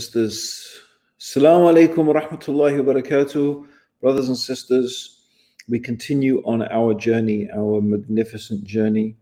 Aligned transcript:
sisters. 0.00 0.80
Assalamu 1.20 1.68
alaikum 1.70 2.06
wa 2.06 2.14
rahmatullahi 2.14 2.82
wa 2.82 2.94
barakatuh. 2.94 3.66
Brothers 4.00 4.28
and 4.28 4.38
sisters, 4.38 5.20
we 5.68 5.78
continue 5.78 6.42
on 6.46 6.62
our 6.72 6.94
journey, 6.94 7.50
our 7.54 7.82
magnificent 7.82 8.64
journey 8.64 9.14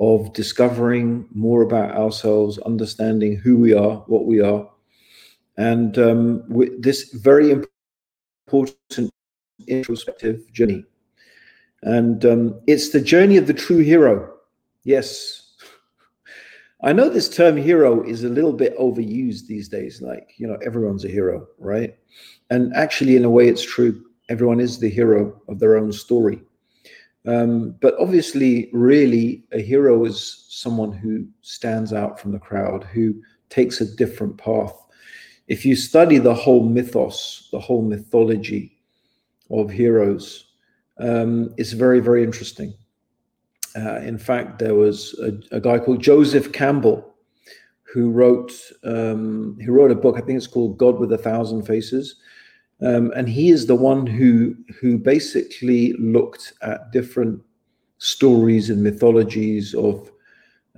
of 0.00 0.30
discovering 0.34 1.26
more 1.32 1.62
about 1.62 1.96
ourselves, 1.96 2.58
understanding 2.58 3.36
who 3.36 3.56
we 3.56 3.72
are, 3.72 4.04
what 4.06 4.26
we 4.26 4.42
are, 4.42 4.68
and 5.56 5.96
um, 5.96 6.44
this 6.78 7.10
very 7.14 7.50
important 7.50 9.10
introspective 9.66 10.52
journey. 10.52 10.84
And 11.82 12.22
um, 12.26 12.60
it's 12.66 12.90
the 12.90 13.00
journey 13.00 13.38
of 13.38 13.46
the 13.46 13.54
true 13.54 13.78
hero. 13.78 14.30
Yes, 14.84 15.37
I 16.82 16.92
know 16.92 17.08
this 17.08 17.28
term 17.28 17.56
hero 17.56 18.04
is 18.04 18.22
a 18.22 18.28
little 18.28 18.52
bit 18.52 18.78
overused 18.78 19.46
these 19.46 19.68
days. 19.68 20.00
Like, 20.00 20.34
you 20.36 20.46
know, 20.46 20.58
everyone's 20.64 21.04
a 21.04 21.08
hero, 21.08 21.46
right? 21.58 21.96
And 22.50 22.72
actually, 22.74 23.16
in 23.16 23.24
a 23.24 23.30
way, 23.30 23.48
it's 23.48 23.64
true. 23.64 24.04
Everyone 24.28 24.60
is 24.60 24.78
the 24.78 24.88
hero 24.88 25.40
of 25.48 25.58
their 25.58 25.76
own 25.76 25.92
story. 25.92 26.40
Um, 27.26 27.74
but 27.80 27.94
obviously, 27.98 28.70
really, 28.72 29.44
a 29.52 29.60
hero 29.60 30.04
is 30.04 30.46
someone 30.48 30.92
who 30.92 31.26
stands 31.42 31.92
out 31.92 32.18
from 32.18 32.32
the 32.32 32.38
crowd, 32.38 32.84
who 32.84 33.20
takes 33.50 33.80
a 33.80 33.96
different 33.96 34.38
path. 34.38 34.74
If 35.48 35.64
you 35.64 35.74
study 35.74 36.18
the 36.18 36.34
whole 36.34 36.62
mythos, 36.62 37.48
the 37.50 37.58
whole 37.58 37.82
mythology 37.82 38.78
of 39.50 39.70
heroes, 39.70 40.46
um, 41.00 41.54
it's 41.56 41.72
very, 41.72 42.00
very 42.00 42.22
interesting. 42.22 42.72
Uh, 43.76 43.96
in 43.96 44.18
fact, 44.18 44.58
there 44.58 44.74
was 44.74 45.18
a, 45.20 45.56
a, 45.56 45.60
guy 45.60 45.78
called 45.78 46.00
Joseph 46.00 46.52
Campbell 46.52 47.14
who 47.92 48.10
wrote 48.10 48.52
um, 48.84 49.56
he 49.60 49.68
wrote 49.68 49.90
a 49.90 49.94
book. 49.94 50.16
I 50.16 50.20
think 50.20 50.36
it's 50.36 50.46
called 50.46 50.78
God 50.78 50.98
with 50.98 51.12
a 51.12 51.18
Thousand 51.18 51.62
Faces, 51.62 52.16
um, 52.82 53.12
and 53.16 53.28
he 53.28 53.50
is 53.50 53.66
the 53.66 53.74
one 53.74 54.06
who 54.06 54.54
who 54.80 54.98
basically 54.98 55.92
looked 55.94 56.52
at 56.62 56.92
different 56.92 57.42
stories 57.98 58.70
and 58.70 58.82
mythologies 58.82 59.74
of 59.74 60.10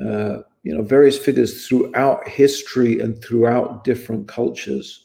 uh, 0.05 0.39
you 0.63 0.75
know 0.75 0.83
various 0.83 1.19
figures 1.19 1.67
throughout 1.67 2.27
history 2.29 3.01
and 3.01 3.23
throughout 3.23 3.85
different 3.85 4.29
cultures, 4.29 5.05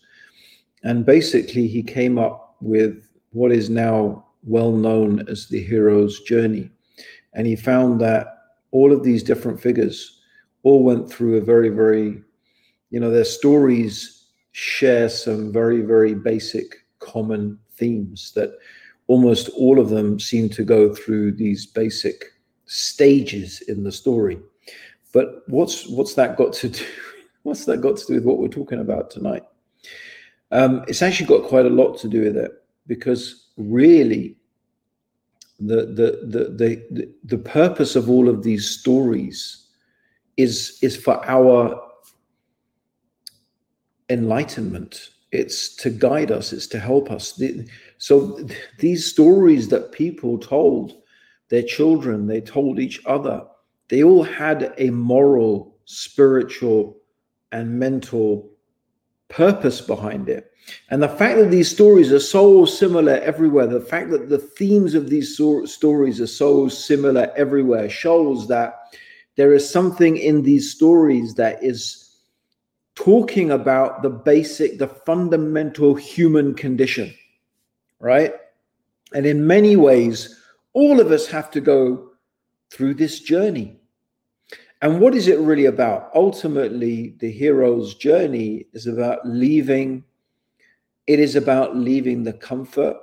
and 0.84 1.06
basically 1.06 1.68
he 1.68 1.84
came 1.84 2.18
up 2.18 2.56
with 2.62 3.10
what 3.32 3.52
is 3.52 3.70
now 3.70 4.26
well 4.44 4.72
known 4.72 5.28
as 5.28 5.48
the 5.48 5.62
hero's 5.62 6.22
journey 6.22 6.70
and 7.36 7.46
he 7.46 7.56
found 7.56 8.02
that 8.02 8.38
all 8.72 8.92
of 8.92 9.04
these 9.04 9.22
different 9.22 9.62
figures 9.62 10.20
all 10.64 10.84
went 10.84 11.10
through 11.10 11.38
a 11.38 11.42
very, 11.42 11.70
very, 11.70 12.22
you 12.90 13.00
know, 13.00 13.12
their 13.12 13.26
stories 13.26 14.26
share 14.54 15.10
some 15.10 15.52
very, 15.52 15.82
very 15.82 16.16
basic 16.16 16.78
common 17.00 17.60
themes 17.74 18.32
that 18.36 18.58
almost 19.08 19.50
all 19.50 19.80
of 19.80 19.90
them 19.90 20.20
seem 20.20 20.50
to 20.50 20.64
go 20.64 20.96
through 20.96 21.34
these 21.34 21.66
basic 21.66 22.26
stages 22.66 23.62
in 23.68 23.84
the 23.84 23.92
story. 23.92 24.40
But 25.14 25.44
what's 25.48 25.88
what's 25.88 26.16
that 26.16 26.38
got 26.38 26.54
to 26.54 26.70
do? 26.70 26.84
What's 27.44 27.66
that 27.66 27.80
got 27.80 27.96
to 27.98 28.06
do 28.08 28.16
with 28.16 28.26
what 28.26 28.40
we're 28.40 28.48
talking 28.48 28.80
about 28.80 29.12
tonight? 29.12 29.44
Um, 30.50 30.84
it's 30.88 31.04
actually 31.04 31.28
got 31.28 31.48
quite 31.48 31.68
a 31.68 31.70
lot 31.70 31.96
to 32.00 32.08
do 32.08 32.24
with 32.24 32.36
it 32.36 32.52
because 32.88 33.50
really 33.56 34.36
the, 35.60 35.86
the 35.86 36.20
the 36.24 36.86
the 36.92 37.14
the 37.24 37.38
purpose 37.38 37.96
of 37.96 38.10
all 38.10 38.28
of 38.28 38.44
these 38.44 38.70
stories 38.70 39.68
is 40.38 40.78
is 40.82 40.98
for 40.98 41.24
our 41.26 41.82
enlightenment. 44.10 45.10
It's 45.32 45.76
to 45.78 45.90
guide 45.90 46.32
us 46.32 46.54
it's 46.54 46.68
to 46.68 46.80
help 46.80 47.12
us. 47.12 47.42
So 47.98 48.40
these 48.80 49.06
stories 49.06 49.70
that 49.70 49.92
people 49.92 50.38
told 50.38 50.94
their 51.50 51.64
children 51.64 52.28
they 52.28 52.42
told 52.42 52.80
each 52.80 53.02
other 53.06 53.46
they 53.90 54.04
all 54.04 54.24
had 54.24 54.74
a 54.78 54.90
moral 54.90 55.78
spiritual 55.86 56.98
and 57.52 57.80
mental 57.80 58.50
purpose 59.30 59.82
behind 59.82 60.30
it 60.30 60.52
and 60.90 61.02
the 61.02 61.10
fact 61.10 61.38
that 61.38 61.52
these 61.52 61.70
stories 61.70 62.12
are 62.12 62.20
so 62.20 62.66
similar 62.66 63.14
everywhere, 63.14 63.68
the 63.68 63.80
fact 63.80 64.10
that 64.12 64.30
the 64.30 64.38
themes 64.38 64.96
of 64.96 65.10
these 65.10 65.38
so- 65.38 65.66
stories 65.66 66.20
are 66.20 66.28
so 66.28 66.68
similar 66.68 67.32
everywhere 67.36 67.90
shows 67.90 68.48
that 68.48 68.80
there 69.36 69.54
is 69.54 69.70
something 69.70 70.18
in 70.18 70.42
these 70.42 70.72
stories 70.72 71.36
that 71.36 71.64
is 71.64 72.18
talking 72.96 73.52
about 73.52 74.02
the 74.02 74.10
basic, 74.10 74.80
the 74.80 74.88
fundamental 74.88 75.94
human 75.94 76.54
condition, 76.54 77.14
right? 78.00 78.34
And 79.14 79.26
in 79.26 79.46
many 79.46 79.76
ways, 79.76 80.40
all 80.74 81.00
of 81.00 81.12
us 81.12 81.28
have 81.28 81.52
to 81.52 81.62
go 81.62 82.12
through 82.72 82.96
this 82.96 83.20
journey. 83.20 83.80
And 84.86 85.00
what 85.00 85.16
is 85.16 85.28
it 85.28 85.40
really 85.40 85.66
about? 85.66 86.12
Ultimately, 86.14 87.16
the 87.18 87.32
hero's 87.32 87.96
journey 87.96 88.68
is 88.72 88.86
about 88.86 89.28
leaving 89.28 90.04
it 91.08 91.20
is 91.20 91.36
about 91.36 91.76
leaving 91.76 92.22
the 92.22 92.34
comfort 92.34 92.96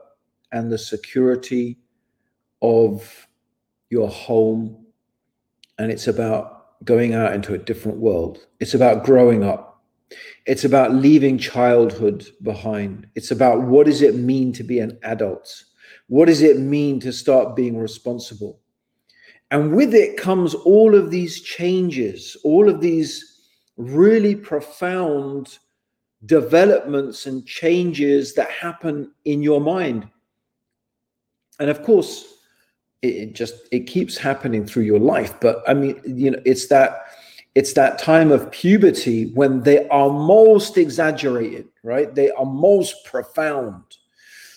and 0.53 0.71
the 0.71 0.79
security 0.79 1.81
of 2.61 3.27
your 3.91 4.09
home. 4.09 4.87
And 5.77 5.91
it's 5.91 6.07
about 6.07 6.85
going 6.85 7.15
out 7.15 7.33
into 7.33 7.53
a 7.53 7.59
different 7.59 7.99
world. 7.99 8.47
It's 8.61 8.75
about 8.75 9.03
growing 9.03 9.43
up. 9.43 9.83
It's 10.47 10.63
about 10.63 10.95
leaving 10.95 11.37
childhood 11.37 12.29
behind. 12.43 13.09
It's 13.17 13.33
about 13.33 13.63
what 13.63 13.87
does 13.87 14.03
it 14.03 14.15
mean 14.15 14.53
to 14.53 14.63
be 14.63 14.79
an 14.79 15.01
adult? 15.03 15.65
What 16.07 16.27
does 16.27 16.43
it 16.43 16.61
mean 16.61 17.01
to 17.01 17.13
start 17.13 17.57
being 17.57 17.77
responsible? 17.77 18.62
And 19.53 19.73
with 19.77 19.95
it 19.95 20.17
comes 20.17 20.55
all 20.55 20.97
of 20.97 21.11
these 21.11 21.43
changes, 21.43 22.37
all 22.43 22.69
of 22.69 22.81
these 22.81 23.41
really 23.77 24.35
profound 24.35 25.59
developments 26.27 27.27
and 27.27 27.47
changes 27.47 28.35
that 28.35 28.51
happen 28.51 29.13
in 29.25 29.43
your 29.43 29.61
mind. 29.61 30.09
And 31.61 31.71
of 31.71 31.85
course 31.85 32.35
it 33.03 33.35
just 33.35 33.55
it 33.71 33.87
keeps 33.87 34.17
happening 34.17 34.67
through 34.67 34.85
your 34.85 35.01
life. 35.01 35.39
But 35.41 35.63
i 35.69 35.75
mean 35.75 36.01
you 36.05 36.31
know 36.33 36.41
it's 36.45 36.69
that 36.69 37.07
it's 37.55 37.75
that 37.75 37.99
time 37.99 38.31
of 38.33 38.51
puberty 38.51 39.33
when 39.35 39.63
they 39.63 39.87
are 39.89 40.11
most 40.11 40.79
exaggerated 40.79 41.69
right? 41.83 42.15
They 42.15 42.31
are 42.31 42.47
most 42.47 43.05
profound. 43.05 43.83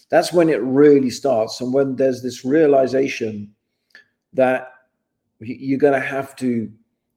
That's 0.09 0.31
when 0.31 0.49
it 0.49 0.61
really 0.61 1.09
starts. 1.09 1.61
And 1.61 1.73
when 1.73 1.95
there's 1.95 2.21
this 2.21 2.45
realization 2.45 3.53
that 4.33 4.74
you're 5.39 5.79
going 5.79 5.99
to 5.99 6.05
have 6.05 6.35
to 6.37 6.71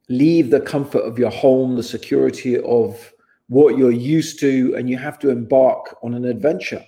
leave 0.09 0.51
the 0.51 0.61
comfort 0.61 1.01
of 1.01 1.19
your 1.19 1.31
home 1.31 1.77
the 1.77 1.83
security 1.83 2.59
of 2.59 3.13
what 3.49 3.79
you're 3.79 3.91
used 3.91 4.39
to, 4.41 4.75
and 4.77 4.91
you 4.91 4.99
have 4.99 5.19
to 5.19 5.31
embark 5.31 5.97
on 6.03 6.15
an 6.15 6.25
adventure. 6.25 6.85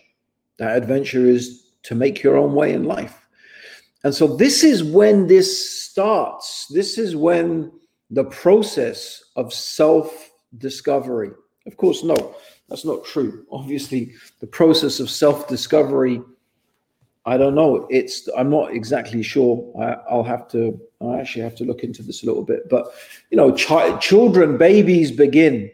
That 0.59 0.77
adventure 0.77 1.25
is 1.27 1.71
to 1.85 1.95
make 1.95 2.23
your 2.23 2.37
own 2.37 2.55
way 2.55 2.73
in 2.75 2.85
life. 2.85 3.27
And 4.05 4.15
so, 4.15 4.37
this 4.37 4.63
is 4.63 4.83
when 4.83 5.27
this 5.27 5.81
starts. 5.83 6.67
This 6.69 6.99
is 6.99 7.17
when 7.17 7.73
the 8.11 8.25
process 8.25 9.23
of 9.37 9.53
self 9.53 10.31
discovery, 10.59 11.31
of 11.67 11.77
course, 11.77 12.03
no, 12.03 12.35
that's 12.69 12.85
not 12.85 13.05
true. 13.05 13.45
Obviously, 13.51 14.12
the 14.41 14.47
process 14.47 15.01
of 15.01 15.11
self 15.11 15.49
discovery, 15.49 16.23
I 17.26 17.37
don't 17.37 17.55
know. 17.55 17.87
It's, 17.91 18.29
I'm 18.37 18.49
not 18.50 18.73
exactly 18.73 19.23
sure. 19.23 19.73
I, 19.81 20.15
will 20.15 20.25
have 20.25 20.49
to, 20.49 20.81
I 21.00 21.19
actually 21.19 21.43
have 21.43 21.56
to 21.56 21.64
look 21.64 21.82
into 21.82 22.02
this 22.02 22.23
a 22.23 22.26
little 22.26 22.44
bit. 22.44 22.69
But, 22.69 22.93
you 23.31 23.37
know, 23.37 23.55
ch- 23.55 24.00
children, 24.00 24.58
babies 24.58 25.11
begin 25.11 25.70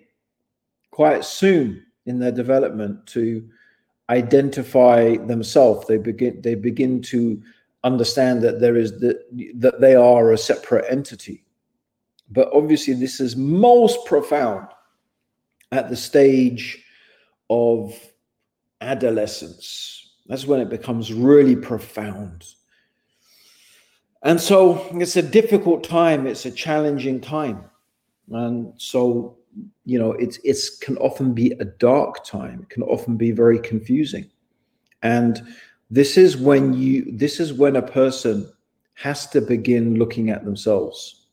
quite 0.90 1.24
soon 1.24 1.84
in 2.06 2.18
their 2.18 2.32
development 2.32 3.06
to 3.08 3.48
identify 4.08 5.16
themselves. 5.16 5.86
They 5.86 5.98
begin 5.98 6.40
they 6.42 6.54
begin 6.54 7.02
to 7.02 7.42
understand 7.82 8.42
that 8.42 8.60
there 8.60 8.76
is 8.76 8.98
the, 9.00 9.20
that 9.56 9.80
they 9.80 9.94
are 9.94 10.32
a 10.32 10.38
separate 10.38 10.84
entity. 10.88 11.44
But 12.30 12.50
obviously, 12.52 12.94
this 12.94 13.20
is 13.20 13.36
most 13.36 14.04
profound 14.06 14.68
at 15.72 15.88
the 15.88 15.96
stage 15.96 16.84
of 17.50 17.98
adolescence. 18.80 20.14
That's 20.26 20.46
when 20.46 20.60
it 20.60 20.68
becomes 20.68 21.12
really 21.12 21.56
profound. 21.56 22.44
And 24.26 24.40
so 24.40 24.84
it's 24.92 25.16
a 25.16 25.22
difficult 25.22 25.84
time, 25.84 26.26
it's 26.26 26.46
a 26.46 26.50
challenging 26.50 27.20
time. 27.20 27.64
And 28.30 28.72
so 28.76 29.36
you 29.86 29.98
know 29.98 30.12
it's 30.12 30.38
it's 30.44 30.76
can 30.78 30.98
often 30.98 31.32
be 31.32 31.52
a 31.52 31.64
dark 31.64 32.22
time 32.24 32.60
it 32.60 32.68
can 32.68 32.82
often 32.82 33.16
be 33.16 33.30
very 33.30 33.58
confusing. 33.58 34.26
And 35.02 35.42
this 35.90 36.18
is 36.18 36.36
when 36.36 36.74
you 36.74 37.10
this 37.16 37.40
is 37.40 37.54
when 37.54 37.76
a 37.76 37.82
person 38.00 38.52
has 38.94 39.26
to 39.28 39.40
begin 39.40 39.98
looking 39.98 40.28
at 40.28 40.44
themselves. 40.44 41.28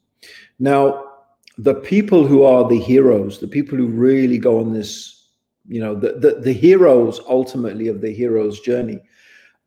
Now 0.60 1.12
the 1.57 1.75
people 1.75 2.25
who 2.25 2.44
are 2.44 2.68
the 2.69 2.80
heroes 2.80 3.40
the 3.40 3.48
people 3.48 3.78
who 3.78 3.88
really 3.88 4.38
go 4.38 4.60
on 4.60 4.72
this 4.72 5.13
you 5.68 5.80
know, 5.80 5.95
the, 5.95 6.13
the, 6.13 6.42
the 6.42 6.54
heroes 6.54 7.22
ultimately 7.28 7.88
of 7.88 8.01
the 8.01 8.12
hero's 8.12 8.60
journey 8.60 9.00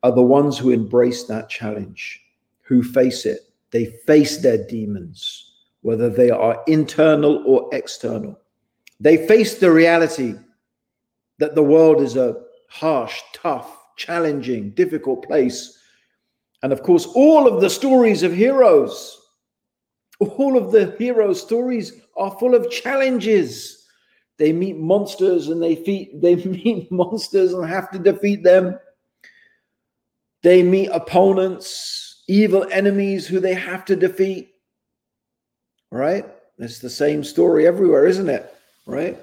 are 0.03 0.11
the 0.11 0.21
ones 0.21 0.57
who 0.57 0.69
embrace 0.69 1.23
that 1.23 1.49
challenge, 1.49 2.21
who 2.67 2.83
face 2.83 3.25
it. 3.25 3.39
They 3.71 3.85
face 4.05 4.37
their 4.37 4.65
demons, 4.65 5.53
whether 5.81 6.09
they 6.09 6.29
are 6.29 6.61
internal 6.67 7.43
or 7.45 7.69
external. 7.73 8.39
They 8.99 9.27
face 9.27 9.55
the 9.55 9.71
reality 9.71 10.35
that 11.39 11.55
the 11.55 11.63
world 11.63 12.01
is 12.01 12.15
a 12.15 12.41
harsh, 12.69 13.21
tough, 13.33 13.77
challenging, 13.95 14.71
difficult 14.71 15.25
place. 15.25 15.77
And 16.63 16.73
of 16.73 16.83
course, 16.83 17.05
all 17.05 17.47
of 17.47 17.61
the 17.61 17.69
stories 17.69 18.23
of 18.23 18.33
heroes, 18.33 19.19
all 20.19 20.57
of 20.57 20.71
the 20.71 20.95
hero 20.97 21.33
stories 21.33 21.93
are 22.15 22.37
full 22.39 22.55
of 22.55 22.71
challenges. 22.71 23.85
They 24.37 24.51
meet 24.51 24.77
monsters 24.77 25.49
and 25.49 25.61
they 25.61 25.75
feed, 25.75 26.21
they 26.21 26.35
meet 26.45 26.91
monsters 26.91 27.53
and 27.53 27.67
have 27.67 27.91
to 27.91 27.99
defeat 27.99 28.43
them. 28.43 28.79
They 30.41 30.63
meet 30.63 30.89
opponents, 30.89 32.06
evil 32.27 32.67
enemies 32.71 33.25
who 33.27 33.39
they 33.39 33.53
have 33.53 33.85
to 33.85 33.95
defeat. 33.95 34.53
Right? 35.91 36.25
It's 36.59 36.79
the 36.79 36.89
same 36.89 37.23
story 37.23 37.67
everywhere, 37.67 38.07
isn't 38.07 38.29
it? 38.29 38.53
Right? 38.85 39.17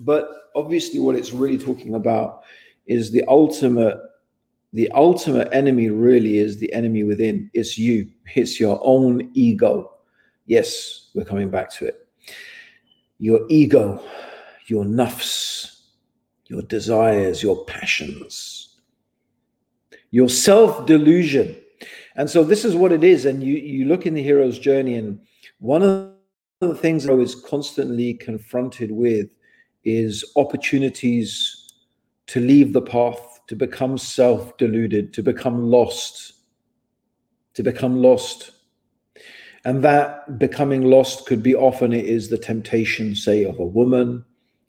But 0.00 0.50
obviously, 0.54 1.00
what 1.00 1.16
it's 1.16 1.32
really 1.32 1.58
talking 1.58 1.94
about 1.94 2.42
is 2.86 3.10
the 3.10 3.24
ultimate 3.28 3.98
the 4.74 4.90
ultimate 4.90 5.48
enemy 5.52 5.88
really 5.88 6.38
is 6.38 6.58
the 6.58 6.72
enemy 6.72 7.02
within 7.02 7.50
it's 7.54 7.78
you 7.78 8.06
it's 8.34 8.60
your 8.60 8.78
own 8.82 9.30
ego 9.32 9.92
yes 10.46 11.08
we're 11.14 11.24
coming 11.24 11.48
back 11.48 11.70
to 11.70 11.86
it 11.86 12.06
your 13.18 13.40
ego 13.48 14.02
your 14.66 14.84
nafs 14.84 15.84
your 16.48 16.60
desires 16.62 17.42
your 17.42 17.64
passions 17.64 18.76
your 20.10 20.28
self 20.28 20.84
delusion 20.86 21.56
and 22.18 22.28
so 22.28 22.44
this 22.44 22.66
is 22.66 22.76
what 22.76 22.92
it 22.92 23.02
is 23.02 23.24
and 23.24 23.42
you 23.42 23.54
you 23.54 23.86
look 23.86 24.04
in 24.04 24.12
the 24.12 24.22
hero's 24.22 24.58
journey 24.58 24.96
and 24.96 25.18
one 25.60 25.82
of 25.82 26.12
the 26.60 26.74
things 26.74 27.08
i 27.08 27.12
was 27.12 27.34
constantly 27.34 28.12
confronted 28.12 28.90
with 28.90 29.28
is 29.84 30.24
opportunities 30.36 31.68
to 32.28 32.40
leave 32.40 32.72
the 32.72 32.82
path, 32.82 33.40
to 33.48 33.56
become 33.56 33.98
self 33.98 34.56
deluded, 34.58 35.12
to 35.14 35.22
become 35.22 35.70
lost, 35.70 36.34
to 37.54 37.62
become 37.62 38.00
lost. 38.00 38.52
And 39.64 39.82
that 39.82 40.38
becoming 40.38 40.82
lost 40.82 41.26
could 41.26 41.42
be 41.42 41.54
often 41.54 41.92
it 41.92 42.04
is 42.04 42.28
the 42.28 42.38
temptation, 42.38 43.14
say, 43.14 43.44
of 43.44 43.58
a 43.58 43.66
woman 43.66 44.24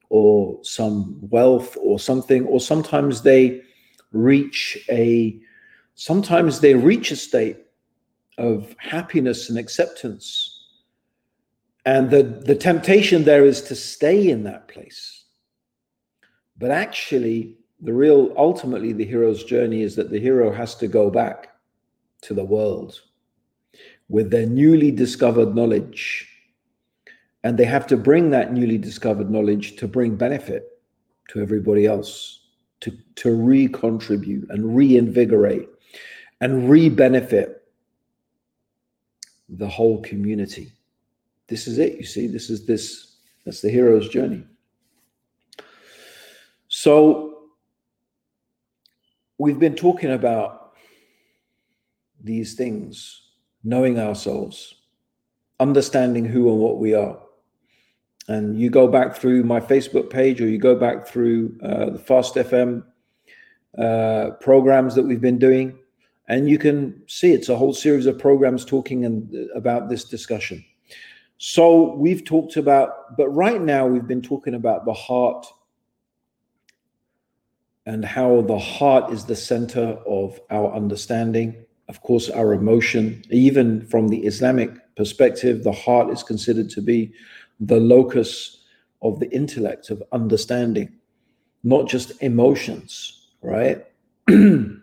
or 0.09 0.57
some 0.63 1.19
wealth 1.29 1.77
or 1.79 1.99
something, 1.99 2.45
or 2.45 2.59
sometimes 2.59 3.21
they 3.21 3.61
reach 4.11 4.77
a 4.89 5.39
sometimes 5.99 6.59
they 6.59 6.73
reach 6.75 7.11
a 7.11 7.15
state 7.15 7.57
of 8.37 8.73
happiness 8.79 9.49
and 9.49 9.59
acceptance 9.59 10.59
and 11.85 12.09
the, 12.09 12.23
the 12.23 12.55
temptation 12.55 13.23
there 13.23 13.45
is 13.45 13.61
to 13.63 13.75
stay 13.75 14.29
in 14.29 14.43
that 14.43 14.67
place. 14.67 15.23
But 16.57 16.71
actually, 16.71 17.55
the 17.81 17.93
real, 17.93 18.33
ultimately, 18.37 18.93
the 18.93 19.05
hero's 19.05 19.43
journey 19.43 19.81
is 19.81 19.95
that 19.95 20.09
the 20.09 20.19
hero 20.19 20.51
has 20.51 20.75
to 20.75 20.87
go 20.87 21.09
back 21.09 21.49
to 22.21 22.33
the 22.33 22.43
world 22.43 23.01
with 24.09 24.29
their 24.29 24.45
newly 24.45 24.91
discovered 24.91 25.55
knowledge. 25.55 26.27
And 27.43 27.57
they 27.57 27.65
have 27.65 27.87
to 27.87 27.97
bring 27.97 28.29
that 28.29 28.53
newly 28.53 28.77
discovered 28.77 29.31
knowledge 29.31 29.77
to 29.77 29.87
bring 29.87 30.15
benefit 30.15 30.79
to 31.29 31.41
everybody 31.41 31.85
else, 31.85 32.41
to, 32.81 32.91
to 33.15 33.33
re 33.33 33.67
contribute 33.67 34.49
and 34.49 34.75
reinvigorate 34.75 35.69
and 36.41 36.69
re 36.69 36.89
benefit 36.89 37.63
the 39.49 39.67
whole 39.67 40.01
community 40.01 40.71
this 41.49 41.67
is 41.67 41.79
it. 41.79 41.97
You 41.97 42.05
see, 42.05 42.27
this 42.27 42.49
is 42.49 42.65
this. 42.65 43.15
That's 43.43 43.61
the 43.61 43.69
hero's 43.69 44.07
journey. 44.07 44.43
So 46.67 47.49
we've 49.39 49.59
been 49.59 49.75
talking 49.75 50.11
about 50.11 50.73
these 52.21 52.53
things, 52.53 53.29
knowing 53.63 53.99
ourselves, 53.99 54.75
understanding 55.59 56.25
who 56.25 56.51
and 56.51 56.59
what 56.59 56.77
we 56.77 56.93
are. 56.93 57.19
And 58.27 58.59
you 58.59 58.69
go 58.69 58.87
back 58.87 59.15
through 59.15 59.43
my 59.43 59.59
Facebook 59.59 60.11
page 60.11 60.39
or 60.39 60.47
you 60.47 60.59
go 60.59 60.75
back 60.75 61.07
through 61.07 61.57
uh, 61.63 61.89
the 61.89 61.99
Fast 61.99 62.35
FM 62.35 62.83
uh, 63.75 64.31
programs 64.39 64.93
that 64.93 65.03
we've 65.03 65.21
been 65.21 65.39
doing, 65.39 65.79
and 66.29 66.47
you 66.47 66.59
can 66.59 67.01
see 67.07 67.33
it's 67.33 67.49
a 67.49 67.57
whole 67.57 67.73
series 67.73 68.05
of 68.05 68.19
programs 68.19 68.63
talking 68.63 69.03
and, 69.03 69.35
uh, 69.35 69.51
about 69.55 69.89
this 69.89 70.03
discussion. 70.03 70.63
So 71.39 71.95
we've 71.95 72.23
talked 72.23 72.55
about, 72.55 73.17
but 73.17 73.29
right 73.29 73.61
now 73.61 73.87
we've 73.87 74.07
been 74.07 74.21
talking 74.21 74.53
about 74.53 74.85
the 74.85 74.93
heart 74.93 75.47
and 77.85 78.05
how 78.05 78.41
the 78.41 78.59
heart 78.59 79.11
is 79.11 79.25
the 79.25 79.35
center 79.35 79.97
of 80.05 80.39
our 80.51 80.71
understanding. 80.73 81.65
Of 81.87 82.01
course, 82.01 82.29
our 82.29 82.53
emotion, 82.53 83.23
even 83.31 83.87
from 83.87 84.09
the 84.09 84.19
Islamic 84.19 84.95
perspective, 84.95 85.63
the 85.63 85.71
heart 85.71 86.11
is 86.11 86.21
considered 86.21 86.69
to 86.71 86.81
be 86.81 87.11
the 87.59 87.79
locus 87.79 88.63
of 89.01 89.19
the 89.19 89.31
intellect 89.31 89.89
of 89.89 90.03
understanding, 90.11 90.93
not 91.63 91.87
just 91.87 92.21
emotions, 92.21 93.29
right? 93.41 93.87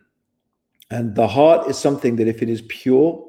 and 0.90 1.14
the 1.14 1.26
heart 1.26 1.68
is 1.68 1.78
something 1.78 2.16
that 2.16 2.28
if 2.28 2.42
it 2.42 2.48
is 2.48 2.62
pure, 2.68 3.24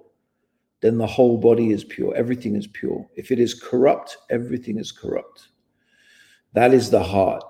then 0.82 0.98
the 0.98 1.08
whole 1.08 1.38
body 1.38 1.72
is 1.72 1.84
pure. 1.84 2.14
Everything 2.16 2.56
is 2.56 2.68
pure. 2.68 3.08
If 3.16 3.32
it 3.32 3.40
is 3.40 3.54
corrupt, 3.54 4.18
everything 4.30 4.78
is 4.78 4.92
corrupt. 4.92 5.50
That 6.54 6.74
is 6.74 6.90
the 6.90 7.02
heart. 7.02 7.44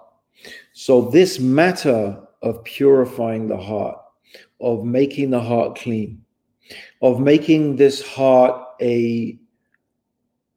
So, 0.73 1.01
this 1.01 1.39
matter 1.39 2.21
of 2.41 2.63
purifying 2.63 3.47
the 3.47 3.57
heart, 3.57 3.97
of 4.61 4.85
making 4.85 5.31
the 5.31 5.41
heart 5.41 5.77
clean, 5.77 6.23
of 7.01 7.19
making 7.19 7.75
this 7.75 8.07
heart 8.07 8.63
a, 8.81 9.37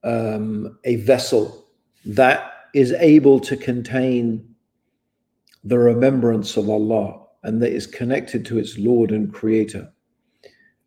um, 0.04 0.78
a 0.84 0.96
vessel 0.96 1.66
that 2.04 2.52
is 2.74 2.92
able 2.92 3.40
to 3.40 3.56
contain 3.56 4.54
the 5.64 5.78
remembrance 5.78 6.56
of 6.56 6.68
Allah 6.68 7.19
and 7.42 7.62
that 7.62 7.72
is 7.72 7.86
connected 7.86 8.44
to 8.46 8.58
its 8.58 8.78
Lord 8.78 9.10
and 9.10 9.32
Creator 9.32 9.90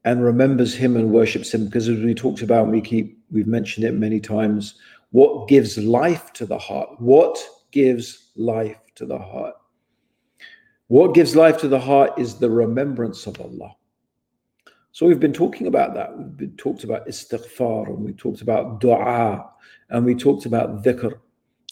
and 0.05 0.23
remembers 0.23 0.75
him 0.75 0.95
and 0.95 1.11
worships 1.11 1.53
him. 1.53 1.65
Because 1.65 1.87
as 1.87 1.99
we 1.99 2.13
talked 2.13 2.41
about 2.41 2.69
we 2.69 2.81
keep 2.81 3.19
we've 3.31 3.47
mentioned 3.47 3.85
it 3.85 3.93
many 3.93 4.19
times 4.19 4.75
what 5.11 5.47
gives 5.47 5.77
life 5.77 6.33
to 6.33 6.45
the 6.45 6.57
heart? 6.57 6.89
What 6.99 7.37
gives 7.71 8.31
life 8.35 8.79
to 8.95 9.05
the 9.05 9.17
heart? 9.17 9.55
What 10.87 11.13
gives 11.13 11.35
life 11.35 11.57
to 11.59 11.67
the 11.67 11.79
heart 11.79 12.17
is 12.17 12.35
the 12.35 12.49
remembrance 12.49 13.25
of 13.27 13.39
allah. 13.39 13.75
So 14.91 15.07
we've 15.07 15.19
been 15.19 15.33
talking 15.33 15.67
about 15.67 15.95
that. 15.95 16.15
We've 16.15 16.37
been 16.37 16.57
talked 16.57 16.83
about 16.83 17.07
istighfar 17.07 17.87
and 17.87 17.99
we 17.99 18.13
talked 18.13 18.41
about 18.41 18.79
dua 18.79 19.49
and 19.89 20.05
we 20.05 20.13
talked 20.13 20.45
about 20.45 20.83
dhikr 20.83 21.13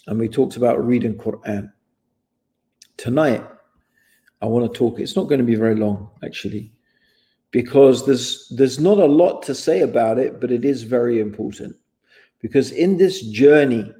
and 0.06 0.18
we 0.18 0.28
talked 0.28 0.56
about 0.56 0.84
reading 0.84 1.14
quran. 1.14 1.72
Tonight 2.96 3.44
i 4.42 4.46
want 4.46 4.70
to 4.70 4.78
talk. 4.78 4.98
It's 4.98 5.16
not 5.16 5.28
going 5.28 5.38
to 5.38 5.46
be 5.46 5.54
very 5.54 5.76
long 5.76 6.10
actually 6.22 6.72
because 7.52 8.04
there's 8.04 8.48
there's 8.48 8.80
not 8.80 8.98
a 8.98 9.06
lot 9.06 9.42
to 9.44 9.54
say 9.54 9.80
about 9.80 10.18
it 10.18 10.40
but 10.40 10.50
it 10.50 10.64
is 10.64 10.82
very 10.82 11.20
important. 11.20 11.76
Because 12.40 12.72
in 12.72 12.98
this 12.98 13.22
journey 13.22 13.90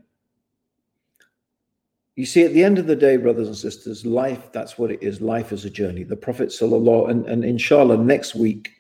you 2.17 2.27
see 2.27 2.43
at 2.45 2.53
the 2.53 2.63
end 2.63 2.79
of 2.79 2.87
the 2.87 2.97
day 2.97 3.17
brothers 3.17 3.47
and 3.47 3.57
sisters 3.57 4.05
life 4.05 4.51
that's 4.53 4.77
what 4.77 4.91
it 4.91 5.03
is. 5.03 5.21
Life 5.21 5.53
is 5.53 5.65
a 5.65 5.71
journey. 5.71 6.03
The 6.03 6.17
prophet 6.17 6.49
sallallahu 6.49 7.11
and, 7.11 7.27
and 7.27 7.45
inshallah 7.45 7.99
next 7.99 8.35
week 8.35 8.73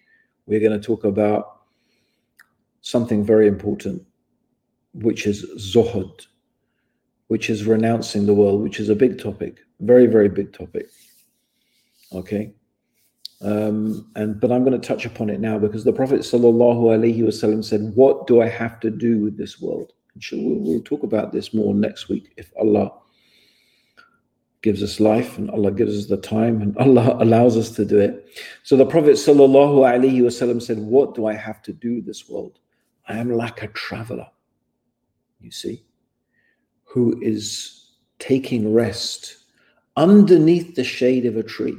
we're 0.47 0.61
going 0.61 0.78
to 0.78 0.87
talk 0.87 1.04
about 1.04 1.61
something 2.81 3.25
very 3.25 3.47
important 3.47 4.04
which 4.95 5.26
is 5.26 5.47
zuhud 5.75 6.26
which 7.28 7.49
is 7.49 7.64
renouncing 7.64 8.26
the 8.26 8.35
world 8.35 8.61
which 8.61 8.81
is 8.81 8.88
a 8.88 8.95
big 8.95 9.19
topic 9.19 9.61
very 9.81 10.07
very 10.07 10.28
big 10.28 10.52
topic 10.52 10.90
okay 12.14 12.52
um, 13.42 14.09
and 14.14 14.40
but 14.40 14.52
I'm 14.52 14.64
going 14.64 14.81
to 14.81 14.87
touch 14.87 15.04
upon 15.04 15.28
it 15.28 15.40
now 15.40 15.59
because 15.59 15.83
the 15.83 15.92
Prophet 15.92 16.21
sallallahu 16.21 16.83
alaihi 16.97 17.19
wasallam 17.19 17.64
said, 17.64 17.92
"What 17.97 18.28
do 18.28 18.40
I 18.40 18.47
have 18.47 18.78
to 18.81 18.90
do 18.90 19.19
with 19.19 19.37
this 19.37 19.61
world?" 19.61 19.92
We'll, 20.31 20.59
we'll 20.59 20.83
talk 20.83 21.02
about 21.02 21.33
this 21.33 21.52
more 21.52 21.75
next 21.75 22.09
week 22.09 22.33
if 22.37 22.52
Allah 22.61 22.92
gives 24.62 24.83
us 24.83 25.00
life 25.00 25.38
and 25.38 25.50
Allah 25.50 25.73
gives 25.73 25.99
us 25.99 26.07
the 26.07 26.19
time 26.19 26.62
and 26.62 26.76
Allah 26.87 27.16
allows 27.19 27.57
us 27.57 27.71
to 27.73 27.85
do 27.85 27.99
it. 27.99 28.28
So 28.62 28.76
the 28.76 28.87
Prophet 28.87 29.14
sallallahu 29.14 29.78
alaihi 29.90 30.21
wasallam 30.21 30.62
said, 30.62 30.78
"What 30.78 31.16
do 31.16 31.26
I 31.26 31.35
have 31.35 31.62
to 31.62 31.73
do 31.73 31.97
with 31.97 32.07
this 32.07 32.28
world? 32.28 32.61
I 33.09 33.16
am 33.16 33.33
like 33.33 33.62
a 33.62 33.69
traveler." 33.69 34.28
You 35.40 35.50
see, 35.50 35.83
who 36.85 37.21
is 37.21 37.90
taking 38.21 38.73
rest 38.73 39.38
underneath 39.97 40.76
the 40.76 40.85
shade 40.85 41.26
of 41.26 41.37
a 41.37 41.42
tree 41.42 41.76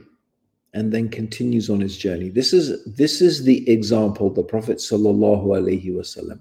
and 0.73 0.91
then 0.91 1.07
continues 1.09 1.69
on 1.69 1.79
his 1.79 1.97
journey. 1.97 2.29
This 2.29 2.53
is 2.53 2.83
this 2.85 3.21
is 3.21 3.43
the 3.43 3.69
example 3.69 4.29
the 4.29 4.43
Prophet 4.43 4.77
wasallam 4.77 6.39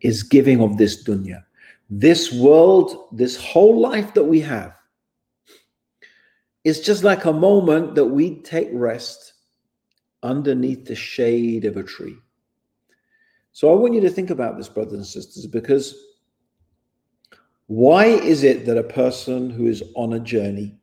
is 0.00 0.22
giving 0.22 0.60
of 0.60 0.76
this 0.76 1.02
dunya. 1.04 1.44
This 1.88 2.32
world, 2.32 3.08
this 3.12 3.36
whole 3.36 3.78
life 3.80 4.14
that 4.14 4.24
we 4.24 4.40
have 4.40 4.74
is 6.64 6.80
just 6.80 7.04
like 7.04 7.24
a 7.24 7.32
moment 7.32 7.94
that 7.94 8.06
we 8.06 8.40
take 8.42 8.68
rest 8.72 9.34
underneath 10.22 10.86
the 10.86 10.94
shade 10.94 11.64
of 11.64 11.76
a 11.76 11.82
tree. 11.82 12.16
So 13.52 13.70
I 13.70 13.76
want 13.76 13.94
you 13.94 14.00
to 14.00 14.10
think 14.10 14.30
about 14.30 14.56
this, 14.56 14.68
brothers 14.68 14.94
and 14.94 15.06
sisters, 15.06 15.46
because 15.46 15.94
why 17.66 18.06
is 18.06 18.42
it 18.42 18.66
that 18.66 18.76
a 18.76 18.82
person 18.82 19.48
who 19.50 19.66
is 19.66 19.82
on 19.94 20.14
a 20.14 20.20
journey 20.20 20.76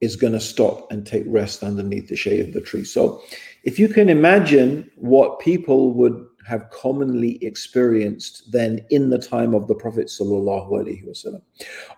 is 0.00 0.16
going 0.16 0.32
to 0.32 0.40
stop 0.40 0.90
and 0.90 1.06
take 1.06 1.24
rest 1.26 1.62
underneath 1.62 2.08
the 2.08 2.16
shade 2.16 2.40
of 2.40 2.52
the 2.52 2.60
tree? 2.60 2.84
So 2.84 3.22
if 3.64 3.78
you 3.78 3.88
can 3.88 4.08
imagine 4.08 4.90
what 4.96 5.40
people 5.40 5.92
would 5.94 6.24
have 6.48 6.70
commonly 6.70 7.38
experienced 7.44 8.50
then 8.50 8.80
in 8.88 9.10
the 9.10 9.18
time 9.18 9.54
of 9.54 9.68
the 9.68 9.74
Prophet 9.74 10.06
wasallam. 10.06 11.42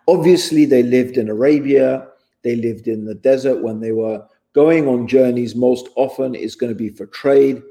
Obviously, 0.09 0.65
they 0.65 0.83
lived 0.83 1.17
in 1.17 1.29
Arabia, 1.29 2.09
they 2.43 2.57
lived 2.57 2.89
in 2.89 3.05
the 3.05 3.15
desert 3.15 3.63
when 3.63 3.79
they 3.79 3.93
were 3.93 4.27
going 4.53 4.89
on 4.89 5.07
journeys. 5.07 5.55
Most 5.55 5.89
often, 5.95 6.35
is 6.35 6.57
going 6.57 6.73
to 6.73 6.77
be 6.77 6.89
for 6.89 7.07
trade. 7.07 7.63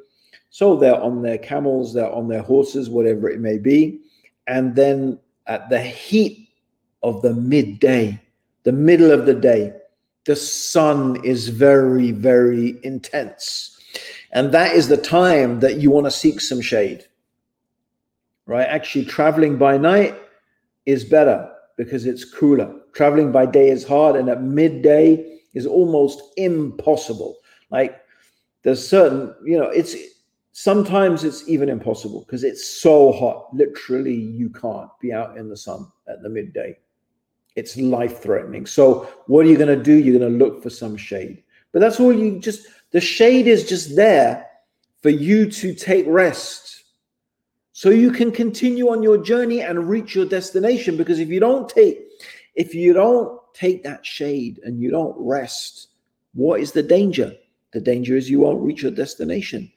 So 0.51 0.77
they're 0.77 1.01
on 1.01 1.21
their 1.21 1.38
camels, 1.38 1.93
they're 1.93 2.12
on 2.12 2.29
their 2.29 2.41
horses, 2.41 2.89
whatever 2.89 3.29
it 3.29 3.41
may 3.41 3.57
be. 3.57 4.00
And 4.48 4.74
then 4.74 5.19
at 5.48 5.69
the 5.69 5.81
heat 5.81 6.50
of 7.03 7.21
the 7.21 7.33
midday, 7.33 8.21
the 8.63 8.71
middle 8.71 9.12
of 9.12 9.25
the 9.25 9.33
day, 9.33 9.74
the 10.29 10.36
sun 10.36 11.19
is 11.25 11.48
very, 11.48 12.12
very 12.12 12.79
intense. 12.83 13.75
And 14.31 14.51
that 14.51 14.75
is 14.75 14.88
the 14.88 14.95
time 14.95 15.59
that 15.62 15.77
you 15.77 15.89
want 15.89 16.05
to 16.05 16.12
seek 16.12 16.39
some 16.39 16.62
shade, 16.62 17.03
right? 18.45 18.67
Actually, 18.67 19.05
traveling 19.05 19.57
by 19.57 19.79
night 19.79 20.15
is 20.86 21.03
better 21.03 21.51
because 21.77 22.05
it's 22.05 22.24
cooler. 22.24 22.71
Traveling 22.93 23.31
by 23.31 23.48
day 23.48 23.69
is 23.71 23.83
hard, 23.83 24.15
and 24.15 24.29
at 24.29 24.43
midday 24.43 25.39
is 25.55 25.65
almost 25.65 26.21
impossible. 26.38 27.38
Like 27.71 28.00
there's 28.62 28.88
certain, 28.88 29.33
you 29.43 29.57
know, 29.57 29.69
it's 29.69 29.95
sometimes 30.51 31.24
it's 31.24 31.50
even 31.50 31.69
impossible 31.69 32.19
because 32.19 32.43
it's 32.43 32.69
so 32.69 33.12
hot. 33.13 33.48
Literally, 33.51 34.13
you 34.13 34.51
can't 34.51 34.91
be 35.01 35.12
out 35.12 35.38
in 35.38 35.50
the 35.50 35.57
sun 35.57 35.91
at 36.07 36.21
the 36.21 36.29
midday. 36.29 36.77
It's 37.56 37.77
life 37.77 38.22
threatening. 38.22 38.65
So, 38.65 39.10
what 39.27 39.46
are 39.46 39.50
you 39.50 39.58
going 39.58 39.75
to 39.77 39.84
do? 39.84 39.94
You're 39.94 40.20
going 40.20 40.32
to 40.32 40.46
look 40.46 40.63
for 40.63 40.70
some 40.70 40.96
shade. 40.96 41.44
But 41.72 41.79
that's 41.79 42.00
all 42.00 42.13
you 42.13 42.39
just, 42.39 42.68
the 42.91 43.01
shade 43.01 43.48
is 43.48 43.68
just 43.68 43.96
there 43.96 44.46
for 45.01 45.10
you 45.10 45.50
to 45.51 45.74
take 45.74 46.06
rest 46.08 46.84
so 47.79 47.89
you 47.89 48.12
can 48.12 48.29
continue 48.29 48.89
on 48.89 49.01
your 49.01 49.18
journey 49.18 49.62
and 49.62 49.88
reach 49.88 50.13
your 50.13 50.25
destination 50.25 50.98
because 50.98 51.20
if 51.20 51.29
you 51.29 51.39
don't 51.39 51.70
take 51.70 52.01
if 52.56 52.75
you 52.75 52.91
don't 52.91 53.39
take 53.53 53.84
that 53.84 54.06
shade 54.06 54.60
and 54.63 54.82
you 54.82 54.91
don't 54.91 55.15
rest 55.18 55.88
what 56.34 56.60
is 56.60 56.74
the 56.74 56.84
danger 56.84 57.32
the 57.72 57.79
danger 57.79 58.18
is 58.18 58.29
you 58.29 58.41
won't 58.41 58.62
reach 58.62 58.82
your 58.82 58.91
destination 58.91 59.72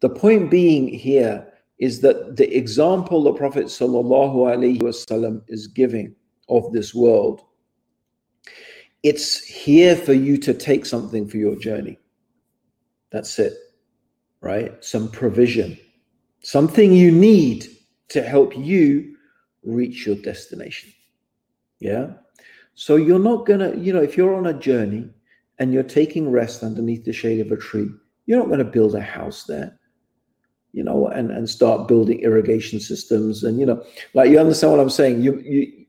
the 0.00 0.08
point 0.08 0.50
being 0.50 0.88
here 0.88 1.46
is 1.78 2.00
that 2.00 2.34
the 2.36 2.56
example 2.56 3.22
the 3.22 3.32
prophet 3.32 3.66
sallallahu 3.66 4.34
alaihi 4.34 4.82
wasallam 4.82 5.42
is 5.46 5.68
giving 5.68 6.12
of 6.56 6.72
this 6.72 6.94
world 6.94 7.42
it's 9.02 9.42
here 9.42 9.96
for 9.96 10.12
you 10.12 10.36
to 10.36 10.54
take 10.54 10.86
something 10.86 11.28
for 11.28 11.36
your 11.36 11.56
journey 11.56 11.98
that's 13.10 13.38
it 13.38 13.54
right 14.40 14.84
some 14.84 15.10
provision 15.10 15.76
something 16.42 16.92
you 16.92 17.10
need 17.10 17.66
to 18.08 18.22
help 18.22 18.56
you 18.56 19.16
reach 19.64 20.06
your 20.06 20.16
destination. 20.16 20.92
Yeah. 21.80 22.12
So 22.74 22.96
you're 22.96 23.18
not 23.18 23.46
going 23.46 23.60
to, 23.60 23.78
you 23.78 23.92
know, 23.92 24.02
if 24.02 24.16
you're 24.16 24.34
on 24.34 24.46
a 24.46 24.58
journey 24.58 25.08
and 25.58 25.72
you're 25.72 25.82
taking 25.82 26.30
rest 26.30 26.62
underneath 26.62 27.04
the 27.04 27.12
shade 27.12 27.40
of 27.40 27.52
a 27.52 27.56
tree, 27.56 27.90
you're 28.26 28.38
not 28.38 28.48
going 28.48 28.58
to 28.58 28.64
build 28.64 28.94
a 28.94 29.00
house 29.00 29.44
there, 29.44 29.78
you 30.72 30.82
know, 30.82 31.08
and, 31.08 31.30
and 31.30 31.48
start 31.48 31.88
building 31.88 32.20
irrigation 32.20 32.80
systems. 32.80 33.44
And, 33.44 33.58
you 33.58 33.66
know, 33.66 33.84
like 34.14 34.30
you 34.30 34.38
understand 34.38 34.72
what 34.72 34.80
I'm 34.80 34.90
saying? 34.90 35.22
You, 35.22 35.40
you, 35.40 35.81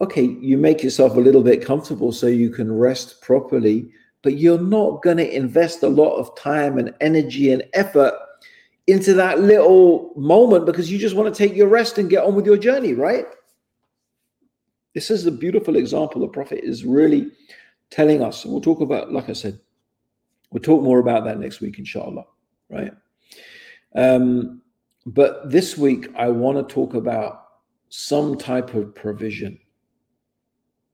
okay, 0.00 0.24
you 0.24 0.58
make 0.58 0.82
yourself 0.82 1.16
a 1.16 1.20
little 1.20 1.42
bit 1.42 1.64
comfortable 1.64 2.12
so 2.12 2.26
you 2.26 2.50
can 2.50 2.72
rest 2.72 3.20
properly, 3.22 3.90
but 4.22 4.38
you're 4.38 4.60
not 4.60 5.02
going 5.02 5.16
to 5.18 5.36
invest 5.36 5.82
a 5.82 5.88
lot 5.88 6.16
of 6.16 6.34
time 6.36 6.78
and 6.78 6.92
energy 7.00 7.52
and 7.52 7.62
effort 7.74 8.14
into 8.86 9.14
that 9.14 9.40
little 9.40 10.12
moment 10.16 10.66
because 10.66 10.90
you 10.90 10.98
just 10.98 11.16
want 11.16 11.32
to 11.32 11.38
take 11.38 11.56
your 11.56 11.68
rest 11.68 11.98
and 11.98 12.10
get 12.10 12.24
on 12.24 12.34
with 12.34 12.44
your 12.44 12.58
journey, 12.58 12.92
right? 12.92 13.26
This 14.94 15.10
is 15.10 15.26
a 15.26 15.32
beautiful 15.32 15.76
example. 15.76 16.20
The 16.20 16.28
Prophet 16.28 16.60
is 16.62 16.84
really 16.84 17.30
telling 17.90 18.22
us, 18.22 18.44
and 18.44 18.52
we'll 18.52 18.62
talk 18.62 18.80
about, 18.80 19.12
like 19.12 19.28
I 19.28 19.32
said, 19.32 19.58
we'll 20.50 20.62
talk 20.62 20.82
more 20.82 20.98
about 20.98 21.24
that 21.24 21.38
next 21.38 21.60
week, 21.60 21.78
inshallah, 21.78 22.24
right? 22.68 22.92
Um, 23.94 24.62
but 25.06 25.50
this 25.50 25.76
week, 25.76 26.08
I 26.16 26.28
want 26.28 26.56
to 26.56 26.74
talk 26.74 26.94
about 26.94 27.44
some 27.88 28.36
type 28.36 28.74
of 28.74 28.94
provision. 28.94 29.58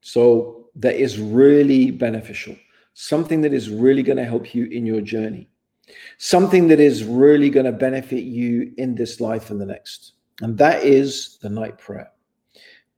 So 0.01 0.69
that 0.77 0.97
is 0.97 1.19
really 1.19 1.91
beneficial, 1.91 2.57
something 2.95 3.41
that 3.43 3.53
is 3.53 3.69
really 3.71 4.03
going 4.03 4.19
to 4.19 4.25
help 4.25 4.55
you 4.55 4.67
in 4.67 4.87
your 4.87 5.01
journey 5.01 5.51
something 6.19 6.69
that 6.69 6.81
is 6.81 7.05
really 7.05 7.51
going 7.51 7.67
to 7.67 7.73
benefit 7.73 8.25
you 8.25 8.73
in 8.77 8.95
this 8.95 9.21
life 9.21 9.51
and 9.51 9.61
the 9.61 9.67
next. 9.67 10.13
And 10.41 10.57
that 10.59 10.85
is 10.85 11.39
the 11.39 11.51
night 11.51 11.79
prayer. 11.79 12.11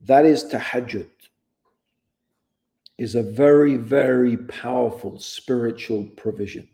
That 0.01 0.25
is 0.25 0.45
tahajjud. 0.45 1.09
Is 2.99 3.15
a 3.15 3.23
very, 3.23 3.75
very 3.75 4.37
powerful 4.37 5.19
spiritual 5.19 6.05
provision. 6.15 6.67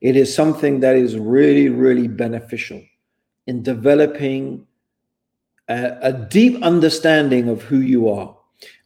It 0.00 0.16
is 0.16 0.34
something 0.34 0.80
that 0.80 0.96
is 0.96 1.18
really, 1.18 1.68
really 1.68 2.08
beneficial 2.08 2.82
in 3.46 3.62
developing 3.62 4.66
a, 5.68 5.98
a 6.00 6.12
deep 6.12 6.62
understanding 6.62 7.48
of 7.48 7.62
who 7.62 7.80
you 7.80 8.08
are. 8.08 8.34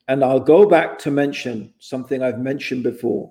And 0.08 0.24
I'll 0.24 0.40
go 0.40 0.66
back 0.66 0.98
to 1.00 1.10
mention 1.10 1.72
something 1.78 2.22
I've 2.22 2.40
mentioned 2.40 2.82
before 2.82 3.30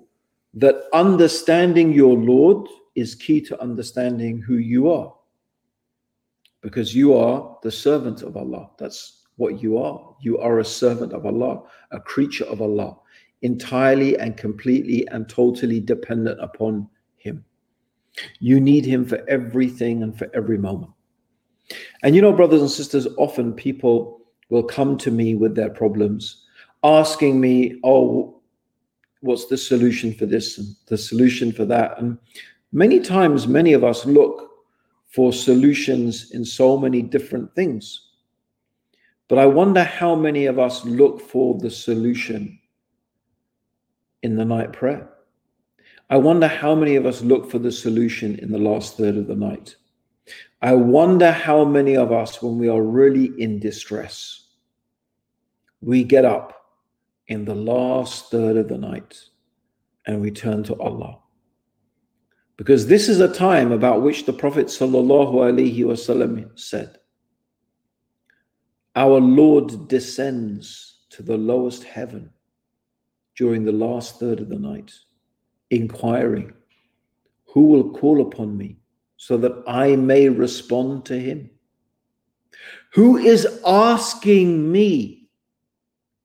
that 0.54 0.84
understanding 0.92 1.92
your 1.92 2.16
Lord 2.16 2.68
is 2.94 3.14
key 3.14 3.40
to 3.42 3.60
understanding 3.60 4.40
who 4.40 4.54
you 4.54 4.90
are. 4.90 5.14
Because 6.60 6.94
you 6.94 7.14
are 7.14 7.56
the 7.62 7.70
servant 7.70 8.22
of 8.22 8.36
Allah. 8.36 8.70
That's 8.78 9.26
what 9.36 9.62
you 9.62 9.78
are. 9.78 10.14
You 10.20 10.38
are 10.38 10.58
a 10.58 10.64
servant 10.64 11.12
of 11.12 11.26
Allah, 11.26 11.62
a 11.92 12.00
creature 12.00 12.44
of 12.44 12.60
Allah, 12.60 12.96
entirely 13.42 14.18
and 14.18 14.36
completely 14.36 15.06
and 15.08 15.28
totally 15.28 15.80
dependent 15.80 16.40
upon 16.40 16.88
Him. 17.16 17.44
You 18.40 18.60
need 18.60 18.84
Him 18.84 19.04
for 19.04 19.24
everything 19.28 20.02
and 20.02 20.16
for 20.18 20.28
every 20.34 20.58
moment. 20.58 20.92
And 22.02 22.16
you 22.16 22.22
know, 22.22 22.32
brothers 22.32 22.60
and 22.60 22.70
sisters, 22.70 23.06
often 23.16 23.52
people 23.52 24.20
will 24.48 24.64
come 24.64 24.96
to 24.98 25.10
me 25.10 25.34
with 25.34 25.54
their 25.54 25.70
problems, 25.70 26.44
asking 26.82 27.40
me, 27.40 27.80
Oh, 27.84 28.40
what's 29.20 29.46
the 29.46 29.58
solution 29.58 30.14
for 30.14 30.26
this 30.26 30.58
and 30.58 30.68
the 30.86 30.98
solution 30.98 31.52
for 31.52 31.64
that? 31.64 31.98
And 31.98 32.18
Many 32.72 33.00
times, 33.00 33.48
many 33.48 33.72
of 33.72 33.82
us 33.82 34.04
look 34.04 34.50
for 35.06 35.32
solutions 35.32 36.32
in 36.32 36.44
so 36.44 36.76
many 36.76 37.00
different 37.00 37.54
things. 37.54 38.10
But 39.28 39.38
I 39.38 39.46
wonder 39.46 39.82
how 39.82 40.14
many 40.14 40.46
of 40.46 40.58
us 40.58 40.84
look 40.84 41.20
for 41.20 41.58
the 41.58 41.70
solution 41.70 42.58
in 44.22 44.36
the 44.36 44.44
night 44.44 44.72
prayer. 44.72 45.08
I 46.10 46.18
wonder 46.18 46.46
how 46.46 46.74
many 46.74 46.96
of 46.96 47.06
us 47.06 47.22
look 47.22 47.50
for 47.50 47.58
the 47.58 47.72
solution 47.72 48.38
in 48.38 48.50
the 48.50 48.58
last 48.58 48.96
third 48.96 49.16
of 49.16 49.26
the 49.26 49.34
night. 49.34 49.76
I 50.60 50.74
wonder 50.74 51.30
how 51.30 51.64
many 51.64 51.96
of 51.96 52.12
us, 52.12 52.42
when 52.42 52.58
we 52.58 52.68
are 52.68 52.82
really 52.82 53.32
in 53.40 53.60
distress, 53.60 54.48
we 55.80 56.04
get 56.04 56.24
up 56.24 56.57
in 57.28 57.44
the 57.44 57.54
last 57.54 58.30
third 58.30 58.56
of 58.56 58.68
the 58.68 58.78
night 58.78 59.20
and 60.06 60.20
we 60.20 60.30
turn 60.30 60.64
to 60.64 60.80
Allah. 60.80 61.18
Because 62.56 62.86
this 62.86 63.08
is 63.08 63.20
a 63.20 63.32
time 63.32 63.70
about 63.70 64.02
which 64.02 64.26
the 64.26 64.32
Prophet 64.32 64.66
wasallam 64.66 66.58
said, 66.58 66.98
Our 68.96 69.20
Lord 69.20 69.86
descends 69.86 71.00
to 71.10 71.22
the 71.22 71.36
lowest 71.36 71.84
heaven 71.84 72.30
during 73.36 73.64
the 73.64 73.72
last 73.72 74.18
third 74.18 74.40
of 74.40 74.48
the 74.48 74.58
night, 74.58 74.92
inquiring, 75.70 76.52
Who 77.52 77.66
will 77.66 77.92
call 77.92 78.22
upon 78.22 78.56
me 78.56 78.78
so 79.16 79.36
that 79.36 79.62
I 79.68 79.94
may 79.94 80.28
respond 80.28 81.04
to 81.06 81.20
him? 81.20 81.50
Who 82.94 83.18
is 83.18 83.46
asking 83.64 84.72
me 84.72 85.17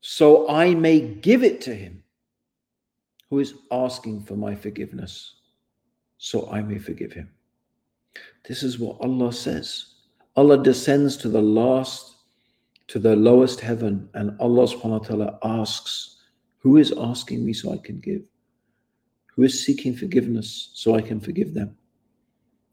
so 0.06 0.48
I 0.50 0.76
may 0.76 1.00
give 1.00 1.44
it 1.44 1.62
to 1.62 1.74
him? 1.74 2.04
who 3.34 3.40
is 3.40 3.56
asking 3.72 4.22
for 4.22 4.36
my 4.36 4.54
forgiveness 4.54 5.38
so 6.20 6.48
I 6.52 6.62
may 6.62 6.78
forgive 6.78 7.12
him. 7.12 7.32
This 8.48 8.62
is 8.62 8.78
what 8.78 9.02
Allah 9.02 9.34
says. 9.34 9.88
Allah 10.36 10.62
descends 10.62 11.18
to 11.18 11.30
the 11.30 11.42
last, 11.42 12.14
to 12.90 13.00
the 13.00 13.16
lowest 13.16 13.60
heaven, 13.60 14.08
and 14.14 14.40
Allah 14.40 14.68
subhanahu 14.68 15.00
wa 15.02 15.08
ta'ala 15.08 15.40
asks, 15.44 16.18
Who 16.60 16.78
is 16.78 16.94
asking 16.96 17.44
me 17.44 17.54
so 17.54 17.74
I 17.74 17.78
can 17.78 18.00
give? 18.00 18.22
Who 19.36 19.42
is 19.42 19.66
seeking 19.66 19.96
forgiveness 19.96 20.70
so 20.76 20.94
I 20.94 21.02
can 21.02 21.20
forgive 21.20 21.56
them? 21.56 21.76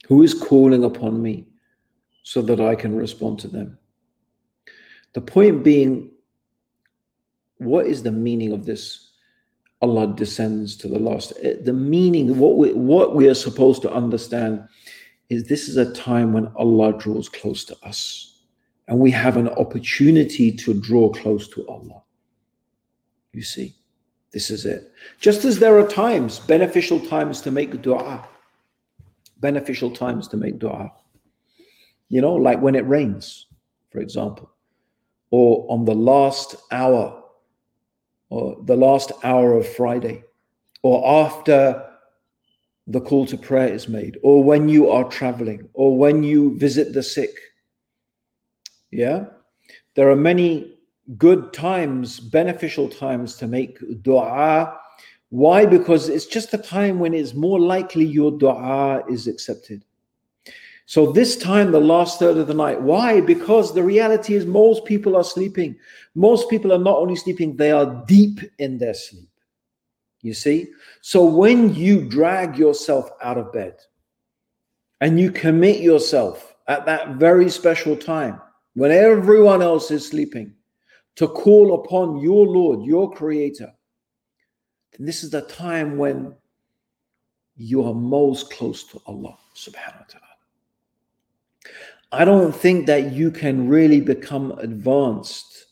Who 0.08 0.22
is 0.22 0.34
calling 0.34 0.84
upon 0.84 1.22
me 1.22 1.46
so 2.22 2.42
that 2.42 2.60
I 2.60 2.74
can 2.74 2.94
respond 2.94 3.38
to 3.38 3.48
them? 3.48 3.78
The 5.14 5.22
point 5.22 5.64
being, 5.64 6.10
what 7.60 7.86
is 7.86 8.02
the 8.02 8.10
meaning 8.10 8.52
of 8.52 8.64
this? 8.64 9.10
Allah 9.82 10.14
descends 10.14 10.76
to 10.76 10.88
the 10.88 10.98
last. 10.98 11.32
Eh, 11.42 11.56
the 11.62 11.72
meaning, 11.72 12.38
what 12.38 12.56
we, 12.56 12.72
what 12.72 13.14
we 13.14 13.28
are 13.28 13.34
supposed 13.34 13.82
to 13.82 13.92
understand 13.92 14.66
is 15.28 15.44
this 15.44 15.68
is 15.68 15.76
a 15.76 15.92
time 15.92 16.32
when 16.32 16.48
Allah 16.56 16.98
draws 16.98 17.28
close 17.28 17.64
to 17.66 17.76
us 17.82 18.44
and 18.88 18.98
we 18.98 19.10
have 19.10 19.36
an 19.36 19.48
opportunity 19.50 20.50
to 20.52 20.74
draw 20.74 21.10
close 21.10 21.48
to 21.48 21.66
Allah. 21.68 22.02
You 23.32 23.42
see, 23.42 23.76
this 24.32 24.50
is 24.50 24.64
it. 24.64 24.92
Just 25.20 25.44
as 25.44 25.58
there 25.58 25.78
are 25.78 25.86
times, 25.86 26.40
beneficial 26.40 26.98
times 26.98 27.40
to 27.42 27.50
make 27.50 27.82
dua, 27.82 28.26
beneficial 29.38 29.90
times 29.90 30.28
to 30.28 30.36
make 30.36 30.58
dua. 30.58 30.92
You 32.08 32.22
know, 32.22 32.34
like 32.34 32.60
when 32.60 32.74
it 32.74 32.86
rains, 32.88 33.46
for 33.92 34.00
example, 34.00 34.50
or 35.30 35.66
on 35.70 35.84
the 35.84 35.94
last 35.94 36.56
hour, 36.72 37.19
or 38.30 38.56
the 38.64 38.76
last 38.76 39.12
hour 39.22 39.52
of 39.54 39.68
Friday, 39.68 40.24
or 40.82 41.26
after 41.26 41.86
the 42.86 43.00
call 43.00 43.26
to 43.26 43.36
prayer 43.36 43.72
is 43.72 43.88
made, 43.88 44.18
or 44.22 44.42
when 44.42 44.68
you 44.68 44.90
are 44.90 45.04
traveling, 45.04 45.68
or 45.74 45.96
when 45.96 46.22
you 46.22 46.56
visit 46.58 46.92
the 46.92 47.02
sick. 47.02 47.30
Yeah, 48.90 49.26
there 49.94 50.10
are 50.10 50.16
many 50.16 50.78
good 51.18 51.52
times, 51.52 52.18
beneficial 52.20 52.88
times 52.88 53.36
to 53.36 53.46
make 53.46 53.78
dua. 54.02 54.76
Why? 55.28 55.66
Because 55.66 56.08
it's 56.08 56.26
just 56.26 56.54
a 56.54 56.58
time 56.58 56.98
when 56.98 57.14
it's 57.14 57.34
more 57.34 57.60
likely 57.60 58.04
your 58.04 58.32
dua 58.32 59.04
is 59.08 59.26
accepted. 59.28 59.84
So, 60.90 61.12
this 61.12 61.36
time, 61.36 61.70
the 61.70 61.78
last 61.78 62.18
third 62.18 62.36
of 62.36 62.48
the 62.48 62.54
night, 62.54 62.82
why? 62.82 63.20
Because 63.20 63.72
the 63.72 63.84
reality 63.84 64.34
is 64.34 64.44
most 64.44 64.84
people 64.84 65.14
are 65.16 65.22
sleeping. 65.22 65.76
Most 66.16 66.50
people 66.50 66.72
are 66.72 66.80
not 66.80 66.98
only 66.98 67.14
sleeping, 67.14 67.56
they 67.56 67.70
are 67.70 68.02
deep 68.08 68.40
in 68.58 68.76
their 68.76 68.94
sleep. 68.94 69.28
You 70.22 70.34
see? 70.34 70.66
So 71.00 71.24
when 71.24 71.72
you 71.76 72.08
drag 72.08 72.58
yourself 72.58 73.08
out 73.22 73.38
of 73.38 73.52
bed 73.52 73.76
and 75.00 75.20
you 75.20 75.30
commit 75.30 75.80
yourself 75.80 76.56
at 76.66 76.86
that 76.86 77.10
very 77.10 77.48
special 77.50 77.96
time 77.96 78.40
when 78.74 78.90
everyone 78.90 79.62
else 79.62 79.92
is 79.92 80.04
sleeping 80.04 80.54
to 81.14 81.28
call 81.28 81.84
upon 81.84 82.18
your 82.18 82.44
Lord, 82.48 82.84
your 82.84 83.12
Creator, 83.12 83.72
then 84.98 85.06
this 85.06 85.22
is 85.22 85.30
the 85.30 85.42
time 85.42 85.96
when 85.96 86.34
you 87.54 87.84
are 87.84 87.94
most 87.94 88.50
close 88.50 88.82
to 88.88 89.00
Allah 89.06 89.38
subhanahu 89.54 90.00
wa 90.00 90.06
ta'ala. 90.08 90.30
I 92.12 92.24
don't 92.24 92.54
think 92.54 92.86
that 92.86 93.12
you 93.12 93.30
can 93.30 93.68
really 93.68 94.00
become 94.00 94.52
advanced 94.52 95.66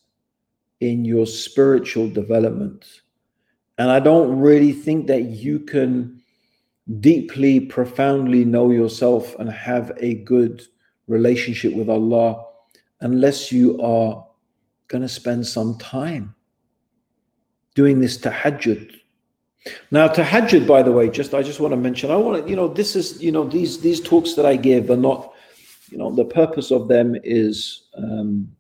in 0.81 1.05
your 1.05 1.27
spiritual 1.27 2.09
development 2.09 2.87
and 3.79 3.91
I 3.93 4.01
don't 4.01 4.41
really 4.41 4.73
think 4.73 5.07
that 5.07 5.23
you 5.23 5.61
can 5.61 6.21
deeply, 7.01 7.61
profoundly 7.61 8.45
know 8.45 8.71
yourself 8.73 9.37
and 9.39 9.49
have 9.49 9.93
a 9.99 10.15
good 10.15 10.67
relationship 11.07 11.73
with 11.75 11.89
Allah 11.89 12.45
unless 13.01 13.53
you 13.53 13.81
are 13.81 14.27
going 14.89 15.03
to 15.03 15.09
spend 15.09 15.47
some 15.47 15.79
time 15.79 16.35
doing 17.77 18.01
this 18.01 18.19
tahajjud. 18.19 18.95
Now, 19.93 20.09
tahajjud, 20.09 20.67
by 20.67 20.83
the 20.83 20.91
way, 20.91 21.09
just 21.09 21.33
I 21.33 21.43
just 21.43 21.61
want 21.61 21.73
to 21.73 21.77
mention, 21.77 22.11
I 22.11 22.17
want 22.17 22.43
to, 22.43 22.51
you 22.51 22.57
know, 22.57 22.67
this 22.67 22.97
is, 22.97 23.23
you 23.23 23.31
know, 23.31 23.45
these 23.45 23.81
these 23.81 24.01
talks 24.01 24.35
that 24.35 24.47
I 24.47 24.57
give 24.57 24.91
are 24.91 24.97
not, 24.97 25.33
you 25.91 25.99
know, 25.99 26.15
the 26.15 26.25
purpose 26.25 26.71
of 26.71 26.89
them 26.89 27.17
is 27.25 27.85
um, 27.97 28.51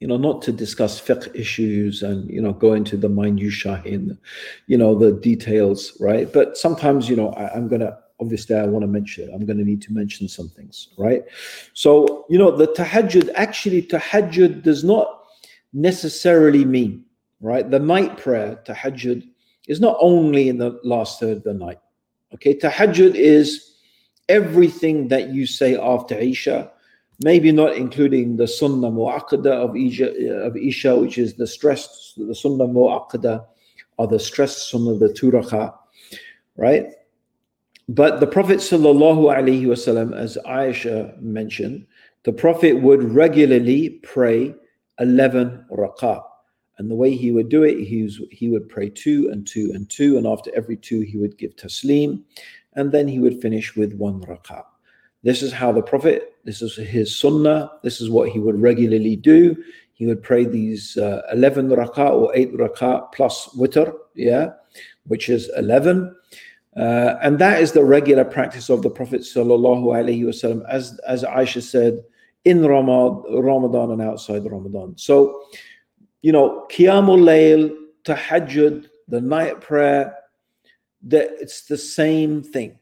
you 0.00 0.06
know, 0.06 0.16
not 0.16 0.42
to 0.42 0.52
discuss 0.52 1.00
fiqh 1.00 1.34
issues 1.34 2.02
and, 2.02 2.28
you 2.30 2.40
know, 2.40 2.52
go 2.52 2.74
into 2.74 2.96
the 2.96 3.08
minutiae 3.08 3.80
in, 3.84 4.18
you 4.66 4.76
know, 4.76 4.94
the 4.94 5.12
details, 5.12 5.96
right? 6.00 6.30
But 6.30 6.58
sometimes, 6.58 7.08
you 7.08 7.16
know, 7.16 7.30
I, 7.30 7.54
I'm 7.54 7.66
going 7.68 7.80
to, 7.80 7.96
obviously, 8.20 8.56
I 8.56 8.66
want 8.66 8.82
to 8.82 8.88
mention, 8.88 9.32
I'm 9.32 9.46
going 9.46 9.58
to 9.58 9.64
need 9.64 9.80
to 9.82 9.92
mention 9.92 10.28
some 10.28 10.50
things, 10.50 10.88
right? 10.98 11.24
So, 11.72 12.26
you 12.28 12.38
know, 12.38 12.50
the 12.50 12.68
tahajjud, 12.68 13.30
actually, 13.34 13.82
tahajjud 13.82 14.62
does 14.62 14.84
not 14.84 15.24
necessarily 15.72 16.66
mean, 16.66 17.04
right? 17.40 17.68
The 17.70 17.78
night 17.78 18.18
prayer, 18.18 18.60
tahajjud, 18.66 19.26
is 19.66 19.80
not 19.80 19.96
only 20.00 20.50
in 20.50 20.58
the 20.58 20.78
last 20.84 21.20
third 21.20 21.38
of 21.38 21.44
the 21.44 21.54
night. 21.54 21.80
Okay, 22.34 22.54
tahajjud 22.54 23.14
is 23.14 23.75
everything 24.28 25.08
that 25.08 25.28
you 25.30 25.46
say 25.46 25.76
after 25.76 26.16
Isha 26.16 26.70
maybe 27.22 27.52
not 27.52 27.76
including 27.76 28.36
the 28.36 28.46
sunnah 28.46 28.90
mu'akkada 28.90 29.46
of 29.46 29.76
Isha, 29.76 30.42
of 30.42 30.56
Isha, 30.56 30.96
which 30.96 31.18
is 31.18 31.34
the 31.34 31.46
stressed, 31.46 32.14
the 32.16 32.34
sunnah 32.34 32.66
mu'akkada, 32.66 33.44
or 33.98 34.06
the 34.06 34.18
stressed 34.18 34.70
sunnah, 34.70 34.94
the 34.94 35.08
turakha, 35.08 35.74
right? 36.56 36.88
But 37.88 38.20
the 38.20 38.26
Prophet 38.26 38.58
sallallahu 38.58 39.34
alaihi 39.34 39.62
wasallam, 39.62 40.14
as 40.14 40.36
Aisha 40.46 41.18
mentioned, 41.22 41.86
the 42.24 42.32
Prophet 42.32 42.80
would 42.80 43.02
regularly 43.02 43.90
pray 44.02 44.54
11 44.98 45.66
rak'ah. 45.70 46.22
And 46.78 46.90
the 46.90 46.94
way 46.94 47.16
he 47.16 47.30
would 47.30 47.48
do 47.48 47.62
it, 47.62 47.82
he, 47.82 48.02
was, 48.02 48.20
he 48.30 48.50
would 48.50 48.68
pray 48.68 48.90
two 48.90 49.30
and 49.32 49.46
two 49.46 49.70
and 49.72 49.88
two, 49.88 50.18
and 50.18 50.26
after 50.26 50.50
every 50.54 50.76
two, 50.76 51.00
he 51.00 51.16
would 51.16 51.38
give 51.38 51.56
taslim, 51.56 52.22
and 52.76 52.92
then 52.92 53.08
he 53.08 53.18
would 53.18 53.40
finish 53.40 53.74
with 53.74 53.94
one 53.94 54.20
rak'ah. 54.22 54.64
This 55.22 55.42
is 55.42 55.52
how 55.52 55.72
the 55.72 55.82
Prophet, 55.82 56.34
this 56.44 56.62
is 56.62 56.76
his 56.76 57.16
sunnah, 57.18 57.72
this 57.82 58.00
is 58.00 58.10
what 58.10 58.28
he 58.28 58.38
would 58.38 58.60
regularly 58.60 59.16
do. 59.16 59.56
He 59.94 60.06
would 60.06 60.22
pray 60.22 60.44
these 60.44 60.96
uh, 60.98 61.22
11 61.32 61.70
rak'ah 61.70 62.12
or 62.12 62.36
8 62.36 62.52
rak'ah 62.54 63.12
plus 63.12 63.48
witr, 63.56 63.92
yeah, 64.14 64.50
which 65.04 65.28
is 65.28 65.50
11. 65.56 66.14
Uh, 66.76 67.14
and 67.22 67.38
that 67.38 67.62
is 67.62 67.72
the 67.72 67.82
regular 67.82 68.24
practice 68.24 68.68
of 68.68 68.82
the 68.82 68.90
Prophet 68.90 69.22
sallallahu 69.22 69.84
alaihi 69.84 70.24
wasallam, 70.24 70.62
as 70.68 71.00
as 71.08 71.24
Aisha 71.24 71.62
said, 71.62 72.04
in 72.44 72.64
Ramadan 72.64 73.90
and 73.90 74.02
outside 74.02 74.44
Ramadan. 74.44 74.94
So, 74.98 75.42
you 76.20 76.32
know, 76.32 76.66
Qiyamul 76.70 77.22
Layl, 77.22 77.74
Tahajjud, 78.04 78.88
the 79.08 79.20
night 79.22 79.62
prayer, 79.62 80.15
that 81.02 81.30
it's 81.40 81.66
the 81.66 81.78
same 81.78 82.42
thing. 82.42 82.78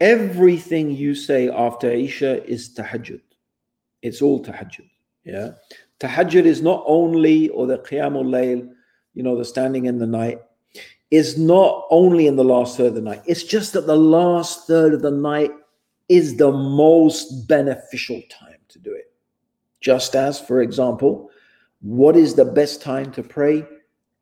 Everything 0.00 0.90
you 0.90 1.14
say 1.14 1.48
after 1.48 1.90
Isha 1.90 2.44
is 2.44 2.74
tahajjud. 2.74 3.20
It's 4.02 4.22
all 4.22 4.42
tahajjud. 4.44 4.88
Yeah. 5.24 5.52
Tahajjud 6.00 6.44
is 6.44 6.62
not 6.62 6.84
only, 6.86 7.48
or 7.48 7.66
the 7.66 7.78
qiyamul 7.78 8.26
layl, 8.26 8.70
you 9.14 9.22
know, 9.22 9.36
the 9.36 9.44
standing 9.44 9.86
in 9.86 9.98
the 9.98 10.06
night, 10.06 10.40
is 11.10 11.38
not 11.38 11.86
only 11.90 12.26
in 12.26 12.36
the 12.36 12.44
last 12.44 12.76
third 12.76 12.88
of 12.88 12.94
the 12.94 13.00
night. 13.00 13.22
It's 13.26 13.42
just 13.42 13.72
that 13.72 13.86
the 13.86 13.96
last 13.96 14.66
third 14.66 14.94
of 14.94 15.02
the 15.02 15.10
night 15.10 15.50
is 16.08 16.36
the 16.36 16.52
most 16.52 17.48
beneficial 17.48 18.22
time 18.30 18.58
to 18.68 18.78
do 18.78 18.92
it. 18.92 19.12
Just 19.80 20.14
as, 20.14 20.40
for 20.40 20.62
example, 20.62 21.30
what 21.80 22.16
is 22.16 22.34
the 22.34 22.44
best 22.44 22.82
time 22.82 23.10
to 23.12 23.22
pray? 23.22 23.66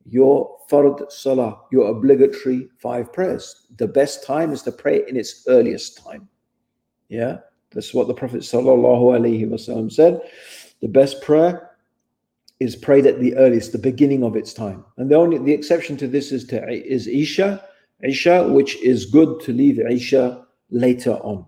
Your 0.08 0.56
fard 0.70 1.10
salah, 1.10 1.60
your 1.70 1.90
obligatory 1.90 2.68
five 2.78 3.12
prayers. 3.12 3.66
The 3.76 3.88
best 3.88 4.24
time 4.24 4.52
is 4.52 4.62
to 4.62 4.72
pray 4.72 5.04
in 5.08 5.16
its 5.16 5.44
earliest 5.48 5.98
time. 6.04 6.28
Yeah, 7.08 7.38
that's 7.70 7.94
what 7.94 8.08
the 8.08 8.14
Prophet 8.14 8.40
sallallahu 8.40 9.92
said. 9.92 10.20
The 10.80 10.88
best 10.88 11.22
prayer 11.22 11.70
is 12.58 12.74
prayed 12.74 13.06
at 13.06 13.20
the 13.20 13.36
earliest, 13.36 13.72
the 13.72 13.78
beginning 13.78 14.24
of 14.24 14.36
its 14.36 14.52
time. 14.52 14.84
And 14.96 15.10
the 15.10 15.16
only 15.16 15.38
the 15.38 15.52
exception 15.52 15.96
to 15.98 16.08
this 16.08 16.32
is 16.32 16.44
to 16.46 16.68
is 16.68 17.06
Isha, 17.06 17.62
Isha, 18.02 18.48
which 18.48 18.76
is 18.82 19.06
good 19.06 19.40
to 19.40 19.52
leave 19.52 19.78
Isha 19.78 20.44
later 20.70 21.14
on. 21.14 21.46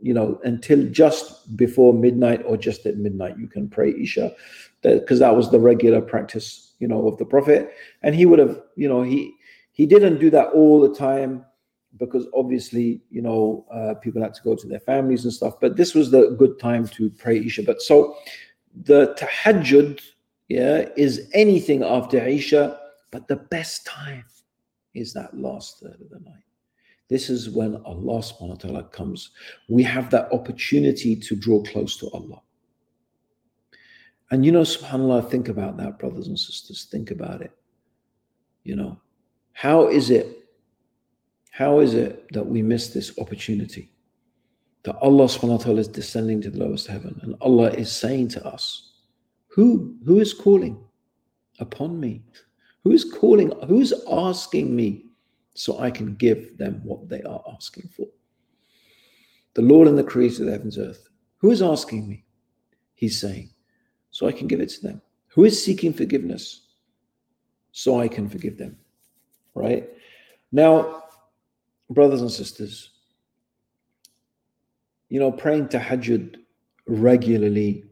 You 0.00 0.14
know, 0.14 0.40
until 0.44 0.88
just 0.88 1.56
before 1.56 1.92
midnight 1.92 2.42
or 2.46 2.56
just 2.56 2.86
at 2.86 2.96
midnight, 2.96 3.38
you 3.38 3.46
can 3.46 3.68
pray 3.68 3.92
Isha, 3.92 4.34
because 4.82 5.18
that 5.18 5.36
was 5.36 5.50
the 5.50 5.60
regular 5.60 6.00
practice 6.00 6.69
you 6.80 6.88
know, 6.88 7.06
of 7.06 7.16
the 7.18 7.24
Prophet. 7.24 7.70
And 8.02 8.14
he 8.14 8.26
would 8.26 8.40
have, 8.40 8.60
you 8.74 8.88
know, 8.88 9.02
he 9.02 9.34
he 9.72 9.86
didn't 9.86 10.18
do 10.18 10.30
that 10.30 10.48
all 10.48 10.80
the 10.80 10.94
time 10.94 11.44
because 11.96 12.26
obviously, 12.34 13.00
you 13.10 13.22
know, 13.22 13.64
uh, 13.72 13.94
people 13.94 14.22
had 14.22 14.34
to 14.34 14.42
go 14.42 14.54
to 14.54 14.66
their 14.66 14.80
families 14.80 15.24
and 15.24 15.32
stuff. 15.32 15.54
But 15.60 15.76
this 15.76 15.94
was 15.94 16.10
the 16.10 16.30
good 16.38 16.58
time 16.58 16.86
to 16.88 17.10
pray 17.10 17.38
Isha. 17.38 17.62
But 17.62 17.82
so 17.82 18.16
the 18.84 19.14
tahajjud, 19.18 20.00
yeah, 20.48 20.88
is 20.96 21.28
anything 21.34 21.82
after 21.82 22.18
Isha, 22.18 22.78
but 23.10 23.28
the 23.28 23.36
best 23.36 23.86
time 23.86 24.24
is 24.94 25.12
that 25.12 25.36
last 25.36 25.80
third 25.80 26.00
of 26.00 26.10
the 26.10 26.20
night. 26.20 26.44
This 27.08 27.28
is 27.28 27.50
when 27.50 27.76
Allah 27.84 28.20
subhanahu 28.20 28.48
wa 28.48 28.54
ta'ala 28.54 28.84
comes. 28.84 29.30
We 29.68 29.82
have 29.82 30.10
that 30.10 30.32
opportunity 30.32 31.16
to 31.16 31.34
draw 31.34 31.60
close 31.62 31.96
to 31.98 32.10
Allah. 32.12 32.40
And 34.30 34.46
you 34.46 34.52
know, 34.52 34.62
subhanAllah, 34.62 35.30
think 35.30 35.48
about 35.48 35.76
that, 35.78 35.98
brothers 35.98 36.28
and 36.28 36.38
sisters. 36.38 36.84
Think 36.90 37.10
about 37.10 37.42
it. 37.42 37.50
You 38.62 38.76
know, 38.76 39.00
how 39.52 39.88
is 39.88 40.10
it? 40.10 40.36
How 41.50 41.80
is 41.80 41.94
it 41.94 42.32
that 42.32 42.46
we 42.46 42.62
miss 42.62 42.88
this 42.88 43.18
opportunity? 43.18 43.90
That 44.84 44.96
Allah 44.96 45.24
subhanahu 45.24 45.58
wa 45.58 45.64
ta'ala 45.64 45.80
is 45.80 45.88
descending 45.88 46.40
to 46.42 46.50
the 46.50 46.58
lowest 46.58 46.86
heaven 46.86 47.18
and 47.22 47.34
Allah 47.40 47.70
is 47.70 47.92
saying 47.92 48.28
to 48.28 48.46
us, 48.46 48.92
Who 49.48 49.96
who 50.06 50.20
is 50.20 50.32
calling 50.32 50.82
upon 51.58 51.98
me? 51.98 52.22
Who 52.84 52.92
is 52.92 53.04
calling? 53.04 53.52
Who 53.66 53.80
is 53.80 53.92
asking 54.10 54.74
me 54.74 55.06
so 55.54 55.80
I 55.80 55.90
can 55.90 56.14
give 56.14 56.56
them 56.56 56.80
what 56.84 57.08
they 57.08 57.22
are 57.22 57.42
asking 57.52 57.90
for? 57.94 58.06
The 59.54 59.62
Lord 59.62 59.88
and 59.88 59.98
the 59.98 60.04
Creator 60.04 60.44
of 60.44 60.46
the 60.46 60.52
heavens 60.52 60.76
and 60.78 60.88
earth. 60.88 61.08
Who 61.38 61.50
is 61.50 61.60
asking 61.60 62.08
me? 62.08 62.24
He's 62.94 63.20
saying, 63.20 63.50
so 64.10 64.26
I 64.26 64.32
can 64.32 64.46
give 64.46 64.60
it 64.60 64.70
to 64.70 64.82
them. 64.82 65.02
Who 65.28 65.44
is 65.44 65.62
seeking 65.62 65.92
forgiveness? 65.92 66.62
So 67.72 68.00
I 68.00 68.08
can 68.08 68.28
forgive 68.28 68.58
them. 68.58 68.76
Right? 69.54 69.88
Now, 70.52 71.04
brothers 71.88 72.20
and 72.20 72.30
sisters, 72.30 72.90
you 75.08 75.20
know, 75.20 75.30
praying 75.30 75.68
tahajjud 75.68 76.36
regularly, 76.86 77.84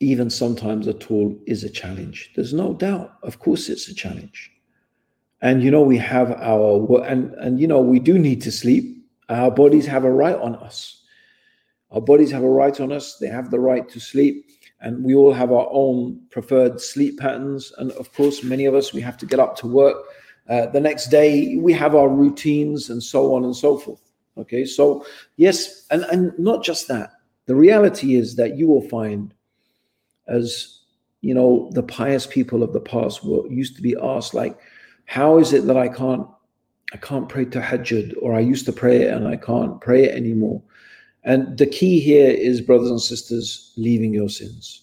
even 0.00 0.30
sometimes 0.30 0.88
at 0.88 1.10
all, 1.10 1.36
is 1.46 1.64
a 1.64 1.70
challenge. 1.70 2.32
There's 2.34 2.52
no 2.52 2.74
doubt. 2.74 3.14
Of 3.22 3.38
course, 3.38 3.68
it's 3.68 3.88
a 3.88 3.94
challenge. 3.94 4.50
And 5.42 5.62
you 5.62 5.70
know, 5.70 5.82
we 5.82 5.98
have 5.98 6.32
our 6.32 7.04
and 7.04 7.34
and 7.34 7.60
you 7.60 7.66
know, 7.66 7.80
we 7.80 8.00
do 8.00 8.18
need 8.18 8.40
to 8.42 8.52
sleep. 8.52 9.04
Our 9.28 9.50
bodies 9.50 9.86
have 9.86 10.04
a 10.04 10.10
right 10.10 10.36
on 10.36 10.54
us. 10.56 11.02
Our 11.90 12.00
bodies 12.00 12.30
have 12.32 12.42
a 12.42 12.48
right 12.48 12.78
on 12.80 12.92
us. 12.92 13.18
They 13.18 13.28
have 13.28 13.50
the 13.50 13.60
right 13.60 13.88
to 13.88 14.00
sleep 14.00 14.46
and 14.84 15.02
we 15.02 15.14
all 15.14 15.32
have 15.32 15.50
our 15.50 15.66
own 15.70 16.20
preferred 16.30 16.78
sleep 16.78 17.18
patterns. 17.18 17.72
And 17.78 17.90
of 17.92 18.12
course, 18.12 18.44
many 18.44 18.66
of 18.66 18.74
us, 18.74 18.92
we 18.92 19.00
have 19.00 19.16
to 19.16 19.26
get 19.26 19.40
up 19.40 19.56
to 19.56 19.66
work 19.66 19.96
uh, 20.50 20.66
the 20.66 20.80
next 20.80 21.08
day. 21.08 21.56
We 21.56 21.72
have 21.72 21.94
our 21.94 22.08
routines 22.08 22.90
and 22.90 23.02
so 23.02 23.34
on 23.34 23.44
and 23.44 23.56
so 23.56 23.78
forth. 23.78 24.02
Okay, 24.36 24.66
so 24.66 25.06
yes, 25.36 25.86
and, 25.90 26.02
and 26.12 26.38
not 26.38 26.62
just 26.62 26.86
that. 26.88 27.12
The 27.46 27.54
reality 27.54 28.16
is 28.16 28.36
that 28.36 28.58
you 28.58 28.66
will 28.66 28.86
find, 28.88 29.32
as 30.28 30.80
you 31.22 31.34
know, 31.34 31.70
the 31.72 31.82
pious 31.82 32.26
people 32.26 32.62
of 32.62 32.74
the 32.74 32.80
past 32.80 33.24
were 33.24 33.46
used 33.50 33.76
to 33.76 33.82
be 33.82 33.96
asked, 34.02 34.34
like, 34.34 34.58
how 35.06 35.38
is 35.38 35.52
it 35.52 35.66
that 35.66 35.76
I 35.76 35.88
can't 35.88 36.26
I 36.92 36.96
can't 36.98 37.28
pray 37.28 37.46
tahajjud, 37.46 38.14
or 38.20 38.34
I 38.34 38.40
used 38.40 38.66
to 38.66 38.72
pray 38.72 39.02
it 39.02 39.14
and 39.14 39.26
I 39.26 39.36
can't 39.36 39.80
pray 39.80 40.04
it 40.04 40.14
anymore? 40.14 40.62
And 41.24 41.56
the 41.56 41.66
key 41.66 42.00
here 42.00 42.30
is, 42.30 42.60
brothers 42.60 42.90
and 42.90 43.00
sisters, 43.00 43.72
leaving 43.76 44.12
your 44.12 44.28
sins. 44.28 44.82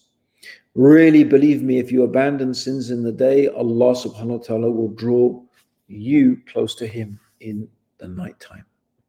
Really 0.74 1.24
believe 1.24 1.62
me, 1.62 1.78
if 1.80 1.92
you 1.92 2.04
abandon 2.04 2.54
sins 2.54 2.90
in 2.90 3.04
the 3.04 3.12
day, 3.12 3.48
Allah 3.50 3.94
subhanahu 3.94 4.26
wa 4.26 4.38
ta'ala 4.38 4.72
will 4.72 4.90
draw 4.90 5.42
you 5.88 6.42
close 6.52 6.74
to 6.76 6.88
Him 6.88 7.20
in 7.42 7.68
the 7.98 8.08
night 8.08 8.40
time. 8.40 8.66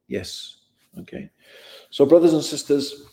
Yes. 0.09 0.59
Okay. 0.99 1.31
So, 1.91 2.05
brothers 2.05 2.35
and 2.35 2.43
sisters, 2.43 3.07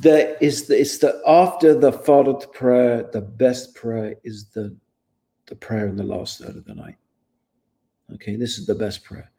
there 0.00 0.36
is 0.40 0.66
the, 0.66 0.80
it's 0.80 0.98
the 0.98 1.20
after 1.26 1.74
the 1.74 1.92
Fard 1.92 2.52
prayer, 2.52 3.08
the 3.12 3.20
best 3.20 3.74
prayer 3.74 4.16
is 4.22 4.46
the 4.50 4.76
the 5.46 5.54
prayer 5.56 5.86
in 5.88 5.96
the 5.96 6.04
last 6.04 6.38
third 6.38 6.56
of 6.56 6.64
the 6.64 6.74
night. 6.74 6.96
Okay, 8.14 8.36
this 8.36 8.58
is 8.58 8.66
the 8.66 8.74
best 8.74 9.04
prayer. 9.04 9.30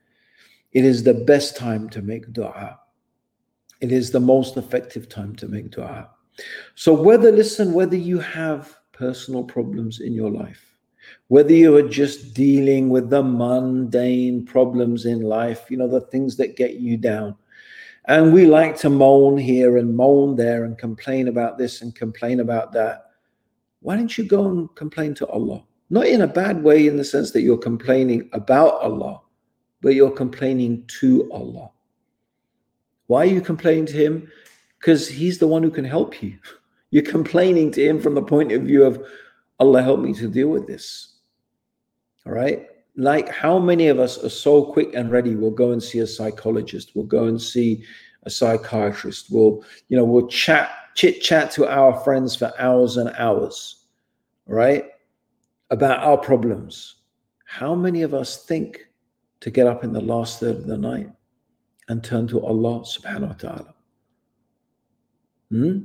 It 0.72 0.84
is 0.84 1.04
the 1.04 1.14
best 1.14 1.56
time 1.56 1.90
to 1.90 2.02
make 2.02 2.32
dua. 2.32 2.80
It 3.86 3.92
is 3.92 4.10
the 4.10 4.20
most 4.20 4.58
effective 4.58 5.08
time 5.08 5.36
to 5.36 5.48
make 5.48 5.70
dua. 5.70 6.10
So, 6.74 6.92
whether, 6.92 7.32
listen, 7.32 7.72
whether 7.72 7.96
you 7.96 8.18
have 8.18 8.76
personal 8.94 9.44
problems 9.44 10.00
in 10.00 10.12
your 10.12 10.32
life, 10.32 10.80
whether 11.28 11.54
you 11.54 11.78
are 11.78 11.88
just 11.88 12.34
dealing 12.34 12.90
with 12.90 13.12
the 13.12 13.22
mundane 13.22 14.44
problems 14.44 15.06
in 15.06 15.22
life, 15.22 15.70
you 15.70 15.78
know, 15.78 15.88
the 15.88 16.02
things 16.02 16.36
that 16.38 16.56
get 16.56 16.78
you 16.78 16.98
down. 16.98 17.36
And 18.06 18.34
we 18.34 18.48
like 18.48 18.76
to 18.78 18.90
moan 18.90 19.38
here 19.38 19.78
and 19.78 19.96
moan 19.96 20.36
there 20.36 20.64
and 20.64 20.76
complain 20.80 21.28
about 21.28 21.60
this 21.60 21.84
and 21.84 21.94
complain 21.94 22.40
about 22.40 22.74
that. 22.74 23.12
Why 23.82 23.98
don't 23.98 24.18
you 24.18 24.24
go 24.24 24.48
and 24.48 24.76
complain 24.76 25.14
to 25.16 25.28
Allah? 25.28 25.64
Not 25.92 26.08
in 26.08 26.22
a 26.22 26.28
bad 26.42 26.64
way, 26.64 26.88
in 26.88 26.98
the 26.98 27.04
sense 27.04 27.30
that 27.34 27.44
you're 27.44 27.56
complaining 27.72 28.32
about 28.34 28.82
Allah, 28.82 29.22
but 29.82 29.94
you're 29.94 30.10
complaining 30.10 30.90
to 31.00 31.32
Allah. 31.32 31.70
Why 33.08 33.24
are 33.24 33.26
you 33.26 33.42
complaining 33.42 33.86
to 33.88 33.94
him? 33.94 34.32
Because 34.80 35.08
he's 35.08 35.38
the 35.38 35.48
one 35.48 35.64
who 35.64 35.72
can 35.72 35.86
help 35.86 36.22
you. 36.22 36.38
You're 36.92 37.04
complaining 37.04 37.72
to 37.72 37.86
him 37.86 38.00
from 38.00 38.16
the 38.16 38.22
point 38.22 38.52
of 38.52 38.64
view 38.64 38.84
of 38.84 39.06
Allah 39.60 39.82
help 39.82 40.00
me 40.00 40.14
to 40.14 40.30
deal 40.30 40.48
with 40.50 40.68
this. 40.68 41.16
All 42.26 42.34
right. 42.34 42.68
Like 42.96 43.30
how 43.30 43.60
many 43.60 43.88
of 43.88 44.00
us 44.00 44.24
are 44.24 44.30
so 44.30 44.64
quick 44.64 44.94
and 44.94 45.12
ready, 45.12 45.36
we'll 45.36 45.52
go 45.52 45.72
and 45.72 45.84
see 45.84 46.00
a 46.00 46.08
psychologist, 46.08 46.92
we'll 46.96 47.06
go 47.06 47.26
and 47.26 47.42
see 47.42 47.84
a 48.24 48.30
psychiatrist, 48.30 49.28
we'll, 49.30 49.64
you 49.90 49.98
know, 49.98 50.06
we'll 50.06 50.28
chat, 50.28 50.72
chit 50.96 51.22
chat 51.22 51.52
to 51.52 51.68
our 51.68 52.00
friends 52.02 52.36
for 52.36 52.54
hours 52.58 52.96
and 52.98 53.14
hours, 53.18 53.86
right? 54.48 54.86
About 55.70 56.00
our 56.00 56.18
problems. 56.18 56.96
How 57.46 57.76
many 57.76 58.02
of 58.02 58.14
us 58.14 58.46
think 58.46 58.88
to 59.42 59.52
get 59.52 59.68
up 59.68 59.84
in 59.84 59.92
the 59.92 60.02
last 60.02 60.40
third 60.40 60.56
of 60.56 60.66
the 60.66 60.78
night 60.78 61.10
and 61.88 62.04
turn 62.04 62.28
to 62.28 62.44
Allah 62.44 62.82
subhanahu 62.82 63.28
wa 63.28 63.34
ta'ala. 63.34 63.74
Hmm? 65.50 65.80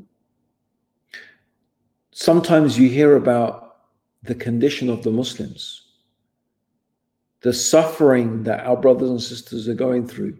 Sometimes 2.12 2.78
you 2.78 2.88
hear 2.88 3.16
about 3.16 3.76
the 4.22 4.34
condition 4.34 4.90
of 4.90 5.02
the 5.02 5.10
Muslims, 5.10 5.82
the 7.40 7.52
suffering 7.52 8.42
that 8.44 8.66
our 8.66 8.76
brothers 8.76 9.10
and 9.10 9.22
sisters 9.22 9.68
are 9.68 9.74
going 9.74 10.06
through, 10.06 10.36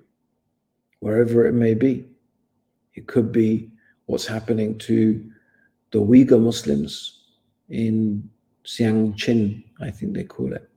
wherever 1.00 1.46
it 1.46 1.52
may 1.52 1.74
be. 1.74 2.06
It 2.94 3.06
could 3.06 3.32
be 3.32 3.70
what's 4.06 4.26
happening 4.26 4.76
to 4.78 5.24
the 5.92 6.00
Uyghur 6.00 6.40
Muslims 6.40 7.20
in 7.68 8.28
Xinjiang, 8.64 9.64
I 9.80 9.90
think 9.90 10.14
they 10.14 10.24
call 10.24 10.52
it, 10.52 10.68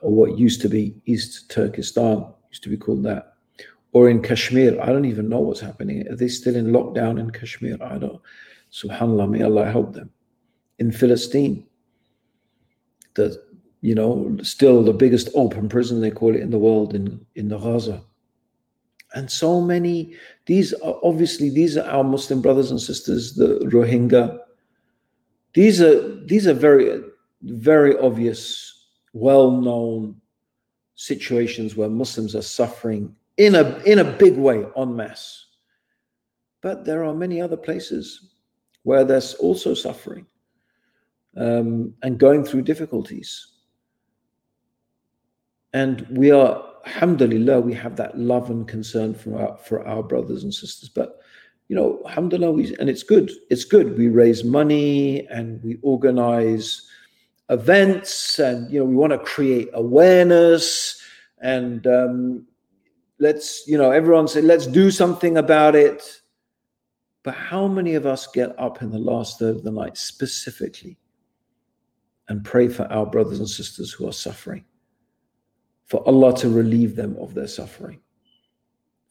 or 0.00 0.12
what 0.12 0.38
used 0.38 0.60
to 0.62 0.68
be 0.68 0.94
East 1.06 1.50
Turkestan, 1.50 2.26
used 2.50 2.62
to 2.62 2.68
be 2.68 2.76
called 2.76 3.02
that 3.04 3.33
or 3.94 4.10
in 4.10 4.20
Kashmir. 4.20 4.78
I 4.82 4.86
don't 4.86 5.06
even 5.06 5.28
know 5.28 5.40
what's 5.40 5.60
happening. 5.60 6.06
Are 6.08 6.16
they 6.16 6.28
still 6.28 6.56
in 6.56 6.66
lockdown 6.66 7.18
in 7.18 7.30
Kashmir? 7.30 7.78
I 7.80 7.96
don't. 7.96 8.20
Subhanallah, 8.72 9.30
may 9.30 9.42
Allah 9.42 9.70
help 9.70 9.94
them. 9.94 10.10
In 10.78 10.90
Philistine, 10.90 11.64
the 13.14 13.40
you 13.80 13.94
know 13.94 14.36
still 14.42 14.82
the 14.82 14.92
biggest 14.92 15.28
open 15.34 15.68
prison 15.68 16.00
they 16.00 16.10
call 16.10 16.34
it 16.34 16.40
in 16.42 16.50
the 16.50 16.58
world 16.58 16.94
in 16.94 17.24
in 17.36 17.48
the 17.48 17.58
Gaza. 17.58 18.02
And 19.14 19.30
so 19.30 19.60
many. 19.60 20.16
These 20.46 20.74
are 20.74 20.98
obviously 21.04 21.48
these 21.48 21.76
are 21.76 21.88
our 21.88 22.02
Muslim 22.02 22.42
brothers 22.42 22.72
and 22.72 22.80
sisters, 22.80 23.34
the 23.34 23.60
Rohingya. 23.72 24.40
These 25.54 25.80
are 25.80 26.24
these 26.26 26.48
are 26.48 26.54
very 26.54 27.00
very 27.42 27.96
obvious, 27.98 28.88
well-known 29.12 30.16
situations 30.96 31.76
where 31.76 31.88
Muslims 31.88 32.34
are 32.34 32.42
suffering 32.42 33.14
in 33.36 33.54
a 33.54 33.78
in 33.84 33.98
a 33.98 34.04
big 34.04 34.36
way 34.36 34.64
en 34.76 34.96
masse. 34.96 35.46
But 36.60 36.84
there 36.84 37.04
are 37.04 37.14
many 37.14 37.40
other 37.40 37.56
places 37.56 38.30
where 38.84 39.04
there's 39.04 39.34
also 39.34 39.74
suffering 39.74 40.26
um, 41.36 41.94
and 42.02 42.18
going 42.18 42.44
through 42.44 42.62
difficulties. 42.62 43.48
And 45.72 46.06
we 46.10 46.30
are, 46.30 46.64
alhamdulillah, 46.86 47.60
we 47.60 47.74
have 47.74 47.96
that 47.96 48.16
love 48.16 48.50
and 48.50 48.66
concern 48.68 49.14
for 49.14 49.40
our, 49.40 49.56
for 49.58 49.86
our 49.86 50.02
brothers 50.02 50.44
and 50.44 50.54
sisters. 50.54 50.88
But, 50.88 51.20
you 51.68 51.74
know, 51.74 52.00
alhamdulillah, 52.06 52.52
we, 52.52 52.76
and 52.76 52.88
it's 52.88 53.02
good. 53.02 53.32
It's 53.50 53.64
good. 53.64 53.98
We 53.98 54.08
raise 54.08 54.44
money 54.44 55.26
and 55.28 55.62
we 55.64 55.78
organize 55.82 56.88
events 57.50 58.38
and, 58.38 58.70
you 58.70 58.78
know, 58.78 58.84
we 58.84 58.94
want 58.94 59.12
to 59.12 59.18
create 59.18 59.68
awareness 59.72 61.00
and, 61.40 61.86
um, 61.86 62.46
let's 63.24 63.66
you 63.66 63.78
know 63.78 63.90
everyone 63.90 64.28
say 64.28 64.42
let's 64.42 64.66
do 64.66 64.90
something 64.90 65.38
about 65.38 65.74
it. 65.74 66.20
But 67.22 67.34
how 67.34 67.66
many 67.66 67.94
of 67.94 68.04
us 68.04 68.26
get 68.26 68.54
up 68.60 68.82
in 68.82 68.90
the 68.90 68.98
last 68.98 69.38
third 69.38 69.56
of 69.56 69.64
the 69.64 69.70
night 69.70 69.96
specifically 69.96 70.98
and 72.28 72.44
pray 72.44 72.68
for 72.68 72.84
our 72.92 73.06
brothers 73.06 73.38
and 73.38 73.48
sisters 73.48 73.92
who 73.92 74.06
are 74.06 74.12
suffering? 74.12 74.64
For 75.86 76.06
allah 76.06 76.36
to 76.38 76.50
relieve 76.50 76.96
them 76.96 77.16
of 77.18 77.32
their 77.34 77.48
suffering. 77.48 78.00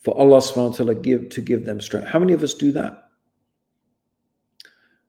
For 0.03 0.15
allah 0.15 0.37
subhanahu 0.37 0.71
wa 0.71 0.75
ta'ala 0.77 0.95
give 0.95 1.29
to 1.29 1.41
give 1.41 1.65
them 1.65 1.81
strength. 1.81 2.07
How 2.07 2.19
many 2.19 2.33
of 2.33 2.43
us 2.43 2.53
do 2.53 2.71
that? 2.73 3.09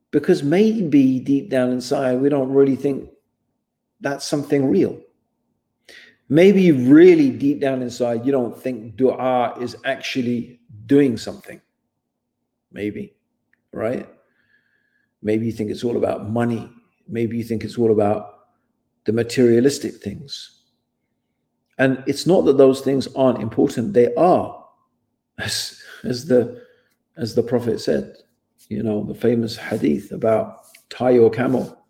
Because 0.09 0.41
maybe 0.41 1.19
deep 1.19 1.51
down 1.51 1.71
inside 1.71 2.21
we 2.21 2.29
don't 2.29 2.51
really 2.51 2.75
think 2.75 3.09
that's 4.01 4.25
something 4.25 4.65
real 4.65 4.99
Maybe 6.27 6.71
really 6.71 7.29
deep 7.29 7.61
down 7.61 7.81
inside, 7.81 8.25
you 8.25 8.31
don't 8.31 8.59
think 8.59 8.95
dua 8.95 9.57
is 9.59 9.75
actually 9.85 10.59
doing 10.85 11.17
something. 11.17 11.61
Maybe, 12.71 13.15
right? 13.71 14.09
Maybe 15.21 15.45
you 15.45 15.51
think 15.51 15.69
it's 15.69 15.83
all 15.83 15.97
about 15.97 16.29
money. 16.29 16.69
Maybe 17.07 17.37
you 17.37 17.43
think 17.43 17.63
it's 17.63 17.77
all 17.77 17.91
about 17.91 18.47
the 19.05 19.13
materialistic 19.13 19.95
things. 19.95 20.61
And 21.77 22.03
it's 22.07 22.25
not 22.25 22.45
that 22.45 22.57
those 22.57 22.81
things 22.81 23.07
aren't 23.15 23.41
important, 23.41 23.93
they 23.93 24.13
are. 24.15 24.63
As, 25.37 25.81
as 26.05 26.25
the 26.25 26.61
as 27.17 27.35
the 27.35 27.43
Prophet 27.43 27.81
said, 27.81 28.15
you 28.69 28.81
know, 28.83 29.03
the 29.03 29.15
famous 29.15 29.57
hadith 29.57 30.11
about 30.11 30.59
tie 30.89 31.11
your 31.11 31.29
camel. 31.29 31.84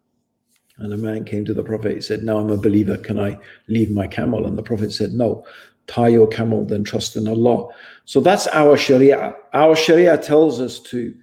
And 0.78 0.94
a 0.94 0.98
man 0.98 1.24
came 1.24 1.46
to 1.46 1.54
the 1.54 1.64
Prophet, 1.64 1.96
he 1.96 2.02
said, 2.02 2.24
Now 2.24 2.38
I'm 2.38 2.50
a 2.50 2.58
believer, 2.58 2.98
can 2.98 3.20
I 3.20 3.38
leave 3.68 3.92
my 3.92 4.08
camel? 4.08 4.46
And 4.46 4.58
the 4.58 4.64
Prophet 4.64 4.92
said, 4.92 5.14
No, 5.14 5.46
tie 5.88 6.10
your 6.10 6.28
camel, 6.28 6.66
then 6.66 6.84
trust 6.84 7.16
in 7.16 7.28
Allah. 7.28 7.70
So 8.04 8.20
that's 8.20 8.48
our 8.48 8.76
Sharia. 8.76 9.36
Our 9.54 9.76
Sharia 9.76 10.18
tells 10.18 10.60
us 10.60 10.80
to, 10.82 11.16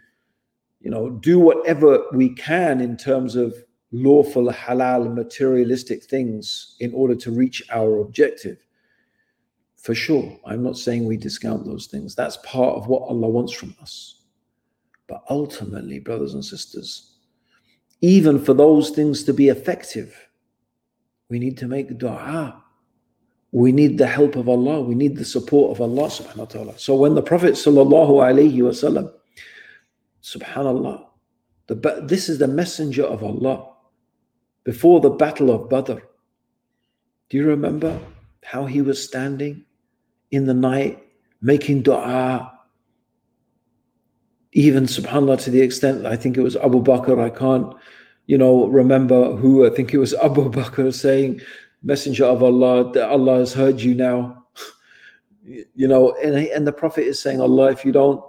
you 0.80 0.90
know, 0.90 1.10
do 1.10 1.38
whatever 1.38 2.02
we 2.12 2.30
can 2.34 2.80
in 2.80 2.96
terms 2.96 3.36
of 3.36 3.54
lawful, 3.92 4.50
halal, 4.50 5.14
materialistic 5.14 6.04
things 6.04 6.76
in 6.80 6.92
order 6.94 7.14
to 7.14 7.30
reach 7.30 7.62
our 7.70 8.00
objective. 8.00 8.58
For 9.76 9.94
sure. 9.94 10.38
I'm 10.46 10.62
not 10.62 10.78
saying 10.78 11.04
we 11.04 11.16
discount 11.16 11.66
those 11.66 11.86
things. 11.86 12.14
That's 12.14 12.38
part 12.38 12.76
of 12.76 12.86
what 12.86 13.02
Allah 13.02 13.28
wants 13.28 13.52
from 13.52 13.74
us. 13.82 14.22
But 15.08 15.24
ultimately, 15.28 15.98
brothers 15.98 16.34
and 16.34 16.44
sisters, 16.44 17.11
even 18.02 18.44
for 18.44 18.52
those 18.52 18.90
things 18.90 19.22
to 19.24 19.32
be 19.32 19.48
effective, 19.48 20.28
we 21.30 21.38
need 21.38 21.56
to 21.58 21.68
make 21.68 21.96
dua. 21.96 22.62
We 23.52 23.70
need 23.70 23.96
the 23.96 24.06
help 24.06 24.34
of 24.36 24.48
Allah. 24.48 24.80
We 24.82 24.94
need 24.94 25.16
the 25.16 25.24
support 25.24 25.70
of 25.70 25.80
Allah 25.80 26.08
subhanahu 26.08 26.36
wa 26.36 26.44
ta'ala. 26.44 26.78
So 26.78 26.96
when 26.96 27.14
the 27.14 27.22
Prophet 27.22 27.54
sallallahu 27.54 28.10
alayhi 28.10 28.56
wasallam, 28.56 29.12
subhanallah, 30.22 31.06
the, 31.68 32.02
this 32.04 32.28
is 32.28 32.38
the 32.38 32.48
messenger 32.48 33.04
of 33.04 33.22
Allah 33.22 33.72
before 34.64 35.00
the 35.00 35.10
battle 35.10 35.50
of 35.50 35.70
Badr. 35.70 36.00
Do 37.28 37.36
you 37.36 37.46
remember 37.46 37.98
how 38.42 38.66
he 38.66 38.82
was 38.82 39.02
standing 39.02 39.64
in 40.32 40.46
the 40.46 40.54
night 40.54 41.02
making 41.40 41.82
dua 41.82 42.51
even 44.52 44.84
subhanallah 44.84 45.42
to 45.42 45.50
the 45.50 45.60
extent 45.60 46.06
I 46.06 46.16
think 46.16 46.36
it 46.36 46.42
was 46.42 46.56
Abu 46.56 46.82
Bakr 46.82 47.18
I 47.18 47.30
can't 47.30 47.74
you 48.26 48.38
know 48.38 48.66
remember 48.66 49.34
who 49.36 49.66
I 49.66 49.70
think 49.70 49.92
it 49.92 49.98
was 49.98 50.14
Abu 50.22 50.50
Bakr 50.50 50.92
saying 50.92 51.40
messenger 51.82 52.24
of 52.24 52.42
Allah 52.42 52.92
that 52.92 53.08
Allah 53.08 53.38
has 53.38 53.52
heard 53.52 53.80
you 53.80 53.94
now. 53.94 54.38
You 55.74 55.88
know 55.88 56.14
and 56.22 56.36
and 56.36 56.64
the 56.64 56.72
prophet 56.72 57.04
is 57.04 57.20
saying 57.20 57.40
Allah 57.40 57.72
if 57.72 57.84
you 57.84 57.90
don't 57.90 58.22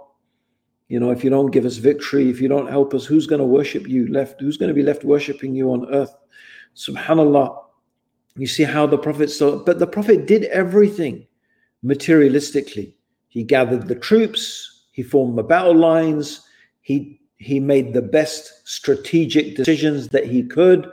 you 0.88 0.98
know 0.98 1.12
if 1.12 1.22
you 1.22 1.30
don't 1.30 1.52
give 1.52 1.64
us 1.64 1.76
victory 1.76 2.28
if 2.28 2.40
you 2.40 2.48
don't 2.48 2.66
help 2.68 2.92
us 2.92 3.04
who's 3.04 3.28
going 3.28 3.38
to 3.38 3.46
worship 3.46 3.86
you 3.86 4.08
left 4.08 4.40
who's 4.40 4.56
going 4.56 4.66
to 4.66 4.74
be 4.74 4.82
left 4.82 5.04
worshiping 5.04 5.54
you 5.54 5.70
on 5.70 5.86
earth? 5.94 6.12
Subhanallah. 6.74 7.56
You 8.34 8.48
see 8.48 8.64
how 8.64 8.88
the 8.88 8.98
prophet 8.98 9.30
so 9.30 9.60
but 9.60 9.78
the 9.78 9.86
prophet 9.86 10.26
did 10.26 10.46
everything 10.46 11.24
materialistically. 11.84 12.94
He 13.28 13.44
gathered 13.44 13.86
the 13.86 13.94
troops 13.94 14.73
he 14.94 15.02
formed 15.02 15.36
the 15.36 15.42
battle 15.42 15.74
lines. 15.74 16.42
He 16.80 17.20
he 17.38 17.58
made 17.58 17.92
the 17.92 18.00
best 18.00 18.66
strategic 18.66 19.56
decisions 19.56 20.08
that 20.10 20.24
he 20.24 20.44
could. 20.44 20.88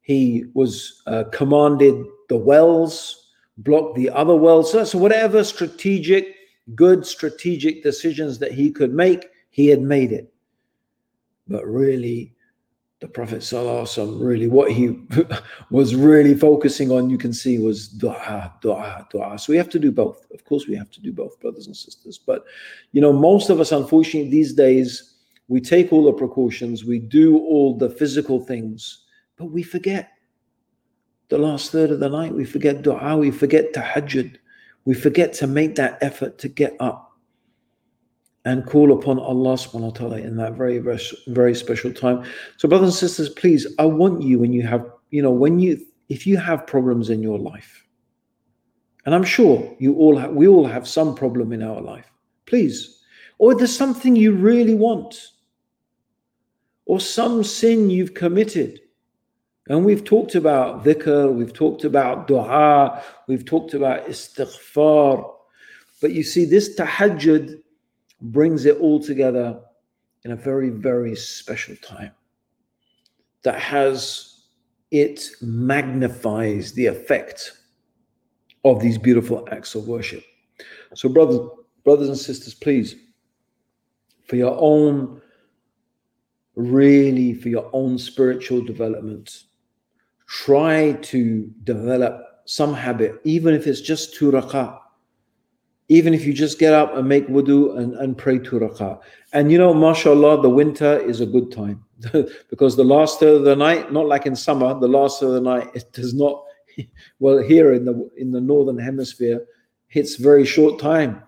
He 0.00 0.46
was 0.54 1.02
uh, 1.06 1.24
commanded 1.30 2.02
the 2.30 2.38
wells, 2.38 3.28
blocked 3.58 3.94
the 3.94 4.08
other 4.08 4.34
wells. 4.34 4.72
So, 4.72 4.84
so 4.84 4.96
whatever 4.96 5.44
strategic, 5.44 6.34
good 6.74 7.04
strategic 7.04 7.82
decisions 7.82 8.38
that 8.38 8.52
he 8.52 8.70
could 8.70 8.94
make, 8.94 9.28
he 9.50 9.66
had 9.66 9.82
made 9.82 10.12
it. 10.12 10.32
But 11.46 11.66
really, 11.66 12.32
the 13.00 13.08
Prophet 13.08 13.38
Sallallahu 13.38 14.20
really 14.20 14.46
what 14.46 14.70
he 14.70 14.98
was 15.70 15.94
really 15.94 16.34
focusing 16.34 16.92
on, 16.92 17.08
you 17.08 17.16
can 17.16 17.32
see, 17.32 17.58
was 17.58 17.88
dua, 17.88 18.52
dua, 18.60 19.06
dua. 19.10 19.38
So 19.38 19.52
we 19.52 19.56
have 19.56 19.70
to 19.70 19.78
do 19.78 19.90
both. 19.90 20.26
Of 20.32 20.44
course, 20.44 20.66
we 20.66 20.76
have 20.76 20.90
to 20.90 21.00
do 21.00 21.10
both, 21.10 21.40
brothers 21.40 21.66
and 21.66 21.74
sisters. 21.74 22.18
But 22.18 22.44
you 22.92 23.00
know, 23.00 23.12
most 23.12 23.48
of 23.48 23.58
us, 23.58 23.72
unfortunately, 23.72 24.30
these 24.30 24.52
days, 24.52 25.14
we 25.48 25.60
take 25.60 25.92
all 25.92 26.04
the 26.04 26.12
precautions, 26.12 26.84
we 26.84 26.98
do 26.98 27.38
all 27.38 27.76
the 27.76 27.88
physical 27.88 28.38
things, 28.38 29.04
but 29.36 29.46
we 29.46 29.62
forget 29.62 30.10
the 31.28 31.38
last 31.38 31.72
third 31.72 31.90
of 31.90 32.00
the 32.00 32.08
night. 32.08 32.34
We 32.34 32.44
forget 32.44 32.82
dua, 32.82 33.16
we 33.16 33.30
forget 33.30 33.72
tahajjud, 33.72 34.36
we 34.84 34.94
forget 34.94 35.32
to 35.34 35.46
make 35.46 35.74
that 35.76 35.98
effort 36.02 36.36
to 36.38 36.48
get 36.48 36.76
up 36.80 37.09
and 38.44 38.66
call 38.66 38.92
upon 38.92 39.18
Allah 39.18 39.54
subhanahu 39.54 39.80
wa 39.80 39.90
ta'ala 39.90 40.18
in 40.18 40.36
that 40.36 40.54
very, 40.54 40.78
very, 40.78 41.00
very 41.26 41.54
special 41.54 41.92
time. 41.92 42.24
So, 42.56 42.68
brothers 42.68 42.88
and 42.88 42.94
sisters, 42.94 43.28
please, 43.28 43.66
I 43.78 43.84
want 43.84 44.22
you 44.22 44.38
when 44.38 44.52
you 44.52 44.62
have, 44.66 44.86
you 45.10 45.22
know, 45.22 45.30
when 45.30 45.58
you, 45.58 45.84
if 46.08 46.26
you 46.26 46.36
have 46.38 46.66
problems 46.66 47.10
in 47.10 47.22
your 47.22 47.38
life, 47.38 47.86
and 49.04 49.14
I'm 49.14 49.24
sure 49.24 49.74
you 49.78 49.94
all 49.96 50.16
have, 50.16 50.32
we 50.32 50.48
all 50.48 50.66
have 50.66 50.88
some 50.88 51.14
problem 51.14 51.52
in 51.52 51.62
our 51.62 51.80
life, 51.80 52.10
please, 52.46 53.02
or 53.38 53.54
there's 53.54 53.76
something 53.76 54.16
you 54.16 54.32
really 54.32 54.74
want, 54.74 55.28
or 56.86 56.98
some 57.00 57.44
sin 57.44 57.90
you've 57.90 58.14
committed. 58.14 58.80
And 59.68 59.84
we've 59.84 60.04
talked 60.04 60.34
about 60.34 60.84
dhikr, 60.84 61.32
we've 61.32 61.52
talked 61.52 61.84
about 61.84 62.26
dua, 62.26 63.02
we've 63.28 63.44
talked 63.44 63.74
about 63.74 64.06
istighfar. 64.06 65.30
But 66.00 66.12
you 66.12 66.22
see, 66.22 66.46
this 66.46 66.74
tahajjud 66.76 67.60
brings 68.20 68.64
it 68.64 68.76
all 68.78 69.00
together 69.00 69.60
in 70.24 70.32
a 70.32 70.36
very, 70.36 70.70
very 70.70 71.16
special 71.16 71.76
time 71.76 72.12
that 73.42 73.58
has 73.58 74.44
it 74.90 75.30
magnifies 75.40 76.72
the 76.72 76.86
effect 76.86 77.52
of 78.64 78.80
these 78.80 78.98
beautiful 78.98 79.48
acts 79.50 79.74
of 79.74 79.86
worship. 79.86 80.22
So, 80.94 81.08
brothers, 81.08 81.40
brothers 81.84 82.08
and 82.08 82.18
sisters, 82.18 82.54
please, 82.54 82.96
for 84.26 84.36
your 84.36 84.56
own, 84.60 85.22
really, 86.56 87.34
for 87.34 87.48
your 87.48 87.70
own 87.72 87.98
spiritual 87.98 88.62
development, 88.62 89.44
try 90.26 90.92
to 91.02 91.50
develop 91.64 92.20
some 92.44 92.74
habit, 92.74 93.20
even 93.24 93.54
if 93.54 93.66
it's 93.66 93.80
just 93.80 94.14
two 94.14 94.32
rak'ah 94.32 94.78
even 95.90 96.14
if 96.14 96.24
you 96.24 96.32
just 96.32 96.60
get 96.60 96.72
up 96.72 96.96
and 96.96 97.08
make 97.08 97.26
wudu 97.26 97.76
and, 97.76 97.94
and 97.96 98.16
pray 98.16 98.38
two 98.38 98.60
rak'ah. 98.60 99.00
And 99.32 99.50
you 99.50 99.58
know, 99.58 99.74
mashallah, 99.74 100.40
the 100.40 100.48
winter 100.48 101.00
is 101.00 101.20
a 101.20 101.26
good 101.26 101.50
time 101.50 101.84
because 102.48 102.76
the 102.76 102.84
last 102.84 103.18
third 103.18 103.38
of 103.38 103.44
the 103.44 103.56
night, 103.56 103.92
not 103.92 104.06
like 104.06 104.24
in 104.24 104.36
summer, 104.36 104.78
the 104.78 104.86
last 104.86 105.18
third 105.18 105.26
of 105.26 105.32
the 105.34 105.40
night, 105.40 105.68
it 105.74 105.92
does 105.92 106.14
not, 106.14 106.44
well, 107.18 107.42
here 107.42 107.72
in 107.72 107.84
the 107.84 108.08
in 108.16 108.30
the 108.30 108.40
northern 108.40 108.78
hemisphere, 108.78 109.44
it's 109.90 110.14
very 110.14 110.46
short 110.46 110.80
time. 110.80 111.24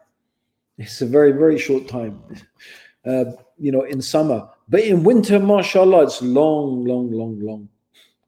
It's 0.79 1.03
a 1.03 1.07
very, 1.07 1.33
very 1.33 1.59
short 1.59 1.89
time, 1.89 2.23
uh, 3.05 3.25
you 3.59 3.73
know, 3.73 3.83
in 3.83 4.01
summer. 4.01 4.49
But 4.69 4.85
in 4.85 5.03
winter, 5.03 5.41
mashallah, 5.41 6.05
it's 6.05 6.23
long, 6.23 6.85
long, 6.85 7.11
long, 7.11 7.41
long. 7.41 7.69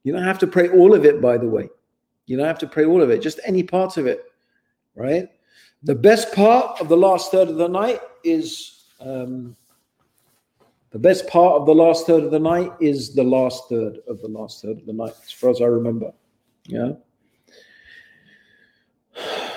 You 0.02 0.12
don't 0.12 0.24
have 0.24 0.40
to 0.40 0.48
pray 0.48 0.68
all 0.68 0.94
of 0.94 1.04
it, 1.04 1.22
by 1.22 1.38
the 1.38 1.48
way. 1.48 1.68
You 2.26 2.36
don't 2.36 2.46
have 2.46 2.58
to 2.58 2.66
pray 2.66 2.84
all 2.84 3.02
of 3.02 3.10
it, 3.10 3.22
just 3.22 3.38
any 3.44 3.62
part 3.62 3.98
of 3.98 4.08
it, 4.08 4.24
right? 4.96 5.28
The 5.84 5.94
best 5.94 6.32
part 6.34 6.80
of 6.80 6.88
the 6.88 6.96
last 6.96 7.30
third 7.30 7.48
of 7.48 7.56
the 7.56 7.68
night 7.68 8.00
is 8.24 8.84
um, 9.00 9.54
the 10.92 10.98
best 10.98 11.28
part 11.28 11.60
of 11.60 11.66
the 11.66 11.74
last 11.74 12.06
third 12.06 12.24
of 12.24 12.30
the 12.30 12.38
night 12.38 12.72
is 12.80 13.14
the 13.14 13.22
last 13.22 13.68
third 13.68 13.98
of 14.08 14.20
the 14.22 14.28
last 14.28 14.62
third 14.62 14.78
of 14.78 14.86
the 14.86 14.94
night, 14.94 15.12
as 15.22 15.30
far 15.30 15.50
as 15.50 15.60
I 15.60 15.66
remember. 15.66 16.12
Yeah. 16.66 16.92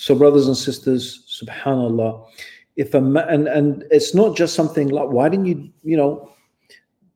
So, 0.00 0.14
brothers 0.14 0.46
and 0.46 0.56
sisters, 0.56 1.42
subhanallah, 1.42 2.24
if 2.76 2.94
a 2.94 3.00
man, 3.00 3.28
and, 3.28 3.48
and 3.48 3.84
it's 3.90 4.14
not 4.14 4.36
just 4.36 4.54
something 4.54 4.88
like, 4.88 5.10
why 5.10 5.28
didn't 5.28 5.46
you, 5.46 5.70
you 5.82 5.96
know, 5.96 6.32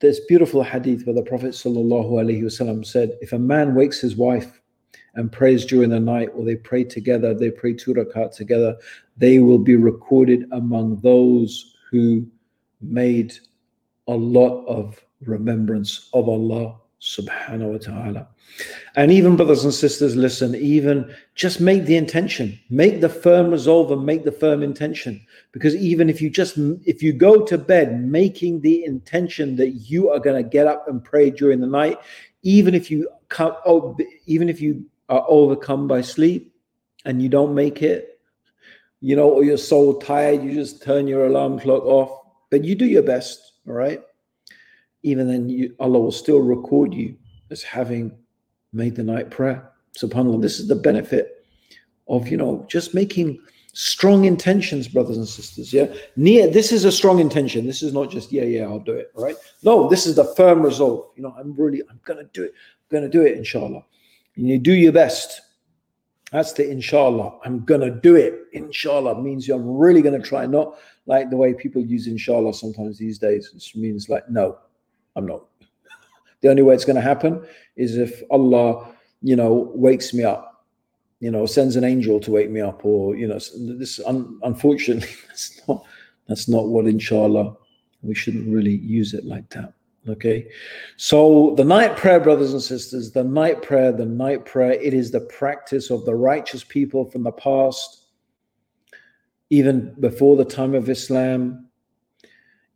this 0.00 0.20
beautiful 0.26 0.64
hadith 0.64 1.06
where 1.06 1.14
the 1.14 1.22
Prophet 1.22 1.52
sallallahu 1.52 2.10
alaihi 2.10 2.42
wasallam 2.42 2.84
said, 2.84 3.16
if 3.22 3.32
a 3.32 3.38
man 3.38 3.76
wakes 3.76 4.00
his 4.00 4.16
wife 4.16 4.60
and 5.14 5.30
prays 5.30 5.64
during 5.64 5.90
the 5.90 6.00
night, 6.00 6.30
or 6.34 6.44
they 6.44 6.56
pray 6.56 6.84
together, 6.84 7.34
they 7.34 7.50
pray 7.50 7.74
two 7.74 7.94
rakat 7.94 8.34
together, 8.34 8.76
they 9.16 9.38
will 9.38 9.58
be 9.58 9.76
recorded 9.76 10.46
among 10.52 10.96
those 11.00 11.76
who 11.90 12.26
made 12.80 13.34
a 14.08 14.14
lot 14.14 14.64
of 14.66 15.02
remembrance 15.24 16.08
of 16.12 16.28
Allah 16.28 16.76
subhanahu 17.00 17.72
wa 17.72 17.78
ta'ala. 17.78 18.28
And 18.96 19.10
even 19.10 19.36
brothers 19.36 19.64
and 19.64 19.72
sisters, 19.72 20.14
listen, 20.14 20.54
even 20.54 21.14
just 21.34 21.60
make 21.60 21.84
the 21.84 21.96
intention, 21.96 22.58
make 22.70 23.00
the 23.00 23.08
firm 23.08 23.50
resolve 23.50 23.90
and 23.90 24.04
make 24.04 24.24
the 24.24 24.32
firm 24.32 24.62
intention. 24.62 25.24
Because 25.52 25.74
even 25.76 26.10
if 26.10 26.20
you 26.20 26.28
just 26.30 26.58
if 26.84 27.02
you 27.02 27.12
go 27.12 27.44
to 27.44 27.56
bed 27.56 28.02
making 28.04 28.60
the 28.60 28.84
intention 28.84 29.56
that 29.56 29.70
you 29.70 30.10
are 30.10 30.20
going 30.20 30.42
to 30.42 30.48
get 30.48 30.66
up 30.66 30.86
and 30.88 31.02
pray 31.02 31.30
during 31.30 31.60
the 31.60 31.66
night, 31.66 31.98
even 32.42 32.74
if 32.74 32.90
you 32.90 33.08
come 33.28 33.54
oh, 33.64 33.96
even 34.26 34.48
if 34.48 34.60
you 34.60 34.84
are 35.12 35.26
overcome 35.28 35.86
by 35.86 36.00
sleep 36.00 36.54
and 37.04 37.20
you 37.20 37.28
don't 37.28 37.54
make 37.54 37.82
it, 37.82 38.18
you 39.00 39.14
know, 39.14 39.28
or 39.28 39.44
you're 39.44 39.58
so 39.58 39.98
tired, 39.98 40.42
you 40.42 40.54
just 40.54 40.82
turn 40.82 41.06
your 41.06 41.26
alarm 41.26 41.60
clock 41.60 41.84
off, 41.84 42.18
but 42.50 42.64
you 42.64 42.74
do 42.74 42.86
your 42.86 43.02
best, 43.02 43.52
all 43.68 43.74
right? 43.74 44.00
Even 45.02 45.28
then, 45.28 45.50
you, 45.50 45.76
Allah 45.78 46.00
will 46.00 46.12
still 46.12 46.40
record 46.40 46.94
you 46.94 47.14
as 47.50 47.62
having 47.62 48.16
made 48.72 48.96
the 48.96 49.02
night 49.02 49.30
prayer. 49.30 49.70
SubhanAllah, 49.98 50.40
this 50.40 50.58
is 50.58 50.66
the 50.66 50.76
benefit 50.76 51.44
of, 52.08 52.28
you 52.28 52.38
know, 52.38 52.64
just 52.70 52.94
making 52.94 53.38
strong 53.74 54.24
intentions, 54.24 54.88
brothers 54.88 55.18
and 55.18 55.28
sisters. 55.28 55.74
Yeah. 55.74 55.92
Near, 56.16 56.48
this 56.48 56.72
is 56.72 56.86
a 56.86 56.92
strong 56.92 57.18
intention. 57.18 57.66
This 57.66 57.82
is 57.82 57.92
not 57.92 58.10
just, 58.10 58.32
yeah, 58.32 58.44
yeah, 58.44 58.62
I'll 58.62 58.78
do 58.78 58.92
it. 58.92 59.12
Right. 59.14 59.36
No, 59.62 59.90
this 59.90 60.06
is 60.06 60.14
the 60.14 60.24
firm 60.36 60.62
resolve. 60.62 61.10
You 61.16 61.24
know, 61.24 61.34
I'm 61.38 61.54
really, 61.54 61.82
I'm 61.90 62.00
to 62.06 62.24
do 62.32 62.44
it. 62.44 62.54
I'm 62.90 63.02
to 63.02 63.08
do 63.10 63.22
it, 63.22 63.36
inshallah. 63.36 63.84
You 64.34 64.58
do 64.58 64.72
your 64.72 64.92
best. 64.92 65.40
That's 66.30 66.52
the 66.52 66.70
inshallah. 66.70 67.38
I'm 67.44 67.60
to 67.80 67.90
do 67.90 68.16
it. 68.16 68.34
Inshallah 68.52 69.20
means 69.20 69.46
you're 69.46 69.58
really 69.58 70.00
to 70.20 70.26
try, 70.26 70.46
not 70.46 70.78
like 71.06 71.28
the 71.28 71.36
way 71.36 71.52
people 71.52 71.82
use 71.82 72.06
inshallah 72.06 72.54
sometimes 72.54 72.98
these 72.98 73.18
days, 73.18 73.52
which 73.52 73.76
means 73.76 74.08
like, 74.08 74.28
no, 74.28 74.58
I'm 75.16 75.26
not. 75.26 75.44
The 76.40 76.48
only 76.50 76.62
way 76.62 76.74
it's 76.74 76.84
to 76.96 77.02
happen 77.02 77.46
is 77.76 77.96
if 77.96 78.20
Allah, 78.28 78.92
you 79.20 79.36
know, 79.36 79.70
wakes 79.74 80.12
me 80.12 80.24
up 80.24 80.52
you 81.22 81.30
know, 81.30 81.46
sends 81.46 81.76
an 81.76 81.84
angel 81.84 82.18
to 82.18 82.32
wake 82.32 82.50
me 82.50 82.60
up, 82.60 82.84
or 82.84 83.14
you 83.14 83.28
know, 83.28 83.38
this 83.78 84.00
un, 84.04 84.40
unfortunately 84.42 85.08
that's 85.28 85.60
not 85.68 85.84
that's 86.26 86.48
not 86.48 86.66
what 86.66 86.86
inshallah 86.86 87.54
we 88.02 88.12
shouldn't 88.12 88.52
really 88.52 88.74
use 88.74 89.14
it 89.14 89.24
like 89.24 89.48
that. 89.50 89.72
Okay, 90.08 90.48
so 90.96 91.54
the 91.56 91.64
night 91.64 91.96
prayer, 91.96 92.18
brothers 92.18 92.52
and 92.52 92.62
sisters, 92.62 93.12
the 93.12 93.22
night 93.22 93.62
prayer, 93.62 93.92
the 93.92 94.04
night 94.04 94.44
prayer, 94.44 94.72
it 94.72 94.94
is 94.94 95.12
the 95.12 95.20
practice 95.20 95.90
of 95.90 96.04
the 96.04 96.14
righteous 96.14 96.64
people 96.64 97.08
from 97.08 97.22
the 97.22 97.30
past, 97.30 98.06
even 99.50 99.94
before 100.00 100.36
the 100.36 100.44
time 100.44 100.74
of 100.74 100.88
Islam. 100.88 101.68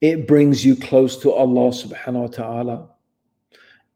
It 0.01 0.29
brings 0.29 0.65
you 0.65 0.77
close 0.77 1.17
to 1.23 1.33
Allah 1.33 1.71
subhanahu 1.71 2.21
wa 2.21 2.27
ta'ala. 2.29 2.89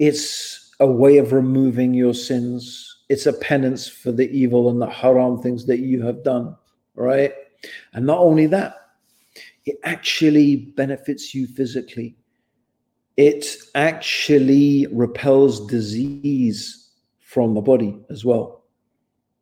It's 0.01 0.75
a 0.81 0.87
way 0.87 1.19
of 1.19 1.33
removing 1.33 1.95
your 1.95 2.15
sins 2.15 2.91
it's 3.11 3.27
a 3.27 3.33
penance 3.33 3.89
for 3.89 4.13
the 4.13 4.31
evil 4.31 4.71
and 4.71 4.81
the 4.81 4.89
haram 4.89 5.43
things 5.43 5.67
that 5.67 5.81
you 5.81 6.01
have 6.01 6.23
done, 6.23 6.57
right? 6.95 7.33
And 7.93 8.07
not 8.07 8.19
only 8.19 8.47
that, 8.47 8.77
it 9.67 9.81
actually 9.83 10.55
benefits 10.77 11.35
you 11.35 11.49
physically. 11.49 12.17
It 13.21 13.57
actually 13.75 14.87
repels 14.91 15.67
disease 15.67 16.89
from 17.21 17.53
the 17.53 17.61
body 17.61 17.99
as 18.09 18.25
well. 18.25 18.65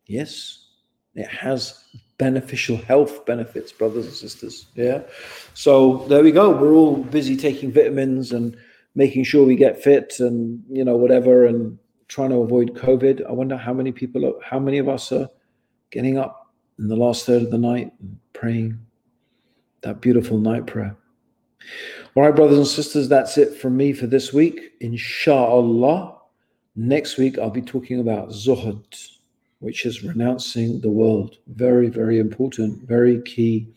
Yes, 0.07 0.67
it 1.14 1.29
has 1.29 1.85
beneficial 2.19 2.77
health 2.77 3.25
benefits, 3.25 3.71
brothers 3.71 4.07
and 4.07 4.14
sisters. 4.17 4.67
Yeah. 4.75 5.03
So 5.55 6.05
there 6.09 6.25
we 6.25 6.33
go. 6.33 6.51
We're 6.51 6.75
all 6.75 6.97
busy 6.97 7.37
taking 7.37 7.71
vitamins 7.71 8.33
and 8.33 8.57
making 8.97 9.23
sure 9.23 9.47
we 9.47 9.55
get 9.55 9.81
fit 9.81 10.19
and, 10.19 10.64
you 10.69 10.85
know, 10.85 10.97
whatever. 10.97 11.47
And 11.47 11.79
trying 12.09 12.31
to 12.31 12.37
avoid 12.37 12.75
COVID. 12.75 13.25
I 13.29 13.33
wonder 13.33 13.57
how 13.57 13.73
many 13.73 13.93
people, 13.93 14.27
are, 14.27 14.43
how 14.43 14.59
many 14.59 14.79
of 14.79 14.88
us 14.88 15.12
are 15.12 15.29
getting 15.91 16.19
up 16.19 16.53
in 16.81 16.88
the 16.88 16.97
last 16.97 17.27
third 17.27 17.43
of 17.43 17.53
the 17.53 17.59
night 17.59 17.93
and 18.01 18.19
praying 18.33 18.77
that 19.83 20.01
beautiful 20.01 20.38
night 20.38 20.67
prayer. 20.67 20.97
All 22.18 22.24
right, 22.24 22.35
brothers 22.35 22.59
and 22.59 22.66
sisters, 22.66 23.09
that's 23.09 23.38
it 23.38 23.54
from 23.59 23.76
me 23.76 23.92
for 23.92 24.09
this 24.09 24.33
week. 24.33 24.72
Inshallah, 24.81 26.16
next 26.74 27.16
week 27.16 27.38
I'll 27.38 27.48
be 27.48 27.62
talking 27.62 28.00
about 28.00 28.31
zuhud, 28.31 28.83
which 29.61 29.87
is 29.87 30.02
renouncing 30.02 30.81
the 30.81 30.90
world. 30.90 31.37
Very, 31.46 31.87
very 31.88 32.18
important, 32.18 32.83
very 32.88 33.22
key, 33.22 33.68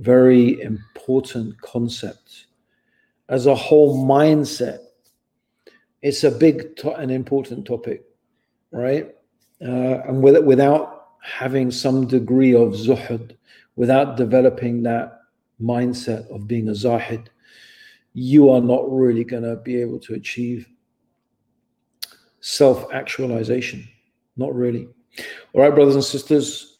very 0.00 0.60
important 0.60 1.58
concept. 1.62 2.44
As 3.30 3.46
a 3.46 3.54
whole 3.54 4.06
mindset 4.06 4.80
it's 6.02 6.24
a 6.24 6.30
big 6.30 6.76
to- 6.76 6.92
and 6.92 7.10
important 7.10 7.66
topic, 7.66 8.04
right? 8.70 9.14
Uh, 9.62 10.02
and 10.06 10.22
with, 10.22 10.44
without 10.44 11.12
having 11.22 11.70
some 11.70 12.06
degree 12.06 12.54
of 12.54 12.74
zuhud, 12.74 13.34
without 13.76 14.18
developing 14.18 14.82
that 14.82 15.19
mindset 15.62 16.28
of 16.34 16.46
being 16.46 16.68
a 16.68 16.74
zahid, 16.74 17.30
you 18.12 18.50
are 18.50 18.60
not 18.60 18.90
really 18.90 19.24
going 19.24 19.42
to 19.42 19.56
be 19.56 19.80
able 19.80 19.98
to 20.00 20.14
achieve 20.14 20.66
self 22.40 22.92
actualization. 22.92 23.86
Not 24.36 24.54
really. 24.54 24.88
All 25.52 25.62
right, 25.62 25.74
brothers 25.74 25.94
and 25.94 26.04
sisters, 26.04 26.78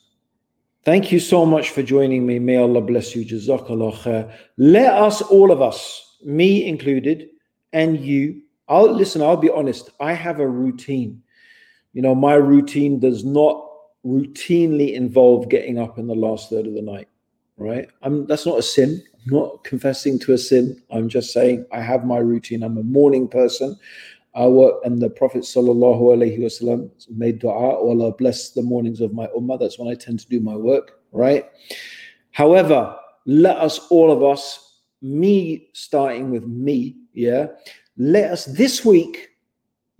thank 0.84 1.12
you 1.12 1.20
so 1.20 1.44
much 1.44 1.70
for 1.70 1.82
joining 1.82 2.26
me. 2.26 2.38
May 2.38 2.56
Allah 2.56 2.80
bless 2.80 3.14
you. 3.14 3.24
Jazakallah 3.24 3.96
khair. 3.98 4.32
Let 4.56 4.94
us, 4.94 5.22
all 5.22 5.50
of 5.50 5.60
us, 5.60 6.16
me 6.24 6.66
included, 6.66 7.28
and 7.72 8.00
you, 8.00 8.42
I'll 8.68 8.92
listen, 8.92 9.22
I'll 9.22 9.36
be 9.36 9.50
honest. 9.50 9.90
I 10.00 10.12
have 10.12 10.40
a 10.40 10.48
routine. 10.48 11.22
You 11.92 12.02
know, 12.02 12.14
my 12.14 12.34
routine 12.34 13.00
does 13.00 13.24
not 13.24 13.66
routinely 14.06 14.94
involve 14.94 15.48
getting 15.48 15.78
up 15.78 15.98
in 15.98 16.06
the 16.06 16.14
last 16.14 16.50
third 16.50 16.66
of 16.66 16.74
the 16.74 16.82
night, 16.82 17.08
right? 17.60 17.88
I'm 18.02 18.26
that's 18.26 18.46
not 18.46 18.58
a 18.58 18.62
sin. 18.62 19.02
I'm 19.14 19.34
not 19.34 19.62
confessing 19.62 20.18
to 20.20 20.32
a 20.32 20.38
sin. 20.38 20.82
I'm 20.90 21.08
just 21.08 21.32
saying 21.32 21.66
I 21.72 21.80
have 21.80 22.04
my 22.04 22.18
routine. 22.18 22.62
I'm 22.62 22.78
a 22.78 22.82
morning 22.82 23.28
person. 23.28 23.78
I 24.34 24.46
work, 24.46 24.76
and 24.84 25.00
the 25.00 25.10
Prophet 25.10 25.42
sallallahu 25.42 26.00
alaihi 26.00 26.38
wasallam 26.38 26.90
made 27.10 27.40
dua, 27.40 27.52
oh 27.52 27.90
Allah 27.90 28.12
bless 28.12 28.50
the 28.50 28.62
mornings 28.62 29.00
of 29.00 29.12
my 29.12 29.26
ummah. 29.28 29.58
That's 29.60 29.78
when 29.78 29.88
I 29.88 29.94
tend 29.94 30.20
to 30.20 30.28
do 30.28 30.40
my 30.40 30.56
work, 30.56 31.00
right? 31.12 31.46
However, 32.30 32.96
let 33.26 33.56
us 33.58 33.78
all 33.90 34.10
of 34.10 34.22
us, 34.22 34.78
me 35.02 35.68
starting 35.72 36.30
with 36.30 36.44
me, 36.46 36.96
yeah, 37.12 37.48
let 37.96 38.30
us 38.30 38.44
this 38.46 38.84
week 38.84 39.30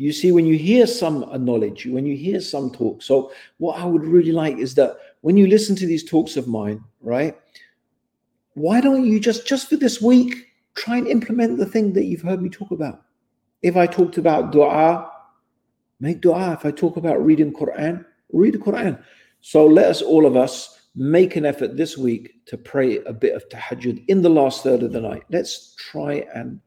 you 0.01 0.15
see 0.15 0.33
when 0.33 0.47
you 0.47 0.57
hear 0.57 0.87
some 0.87 1.29
knowledge 1.45 1.85
when 1.85 2.07
you 2.07 2.17
hear 2.17 2.41
some 2.41 2.71
talk 2.71 3.03
so 3.03 3.31
what 3.59 3.79
i 3.79 3.85
would 3.85 4.03
really 4.03 4.33
like 4.33 4.57
is 4.57 4.75
that 4.75 4.97
when 5.21 5.37
you 5.37 5.47
listen 5.47 5.77
to 5.77 5.87
these 5.87 6.09
talks 6.09 6.37
of 6.37 6.49
mine 6.49 6.83
right 7.01 7.37
why 8.55 8.81
don't 8.81 9.07
you 9.07 9.21
just 9.21 9.47
just 9.47 9.69
for 9.69 9.77
this 9.77 10.01
week 10.01 10.47
try 10.75 10.97
and 10.97 11.07
implement 11.07 11.59
the 11.59 11.67
thing 11.67 11.93
that 11.93 12.05
you've 12.05 12.23
heard 12.23 12.43
me 12.43 12.49
talk 12.49 12.71
about 12.71 13.03
if 13.63 13.77
i 13.77 13.87
talked 13.87 14.19
about 14.19 14.53
dua 14.53 15.11
make 16.01 16.21
dua 16.21 16.53
if 16.53 16.65
i 16.65 16.71
talk 16.71 16.97
about 16.97 17.25
reading 17.25 17.53
quran 17.53 18.05
read 18.33 18.55
the 18.55 18.59
quran 18.59 19.03
so 19.41 19.67
let 19.67 19.87
us 19.87 20.03
all 20.03 20.27
of 20.27 20.37
us 20.37 20.81
make 20.95 21.37
an 21.37 21.47
effort 21.47 21.77
this 21.77 21.97
week 21.97 22.33
to 22.47 22.59
pray 22.59 22.99
a 23.05 23.13
bit 23.13 23.35
of 23.35 23.49
tahajjud 23.49 24.05
in 24.09 24.23
the 24.23 24.29
last 24.29 24.63
third 24.63 24.83
of 24.83 24.93
the 24.93 25.01
night 25.01 25.23
let's 25.31 25.75
try 25.77 26.27
and 26.35 26.61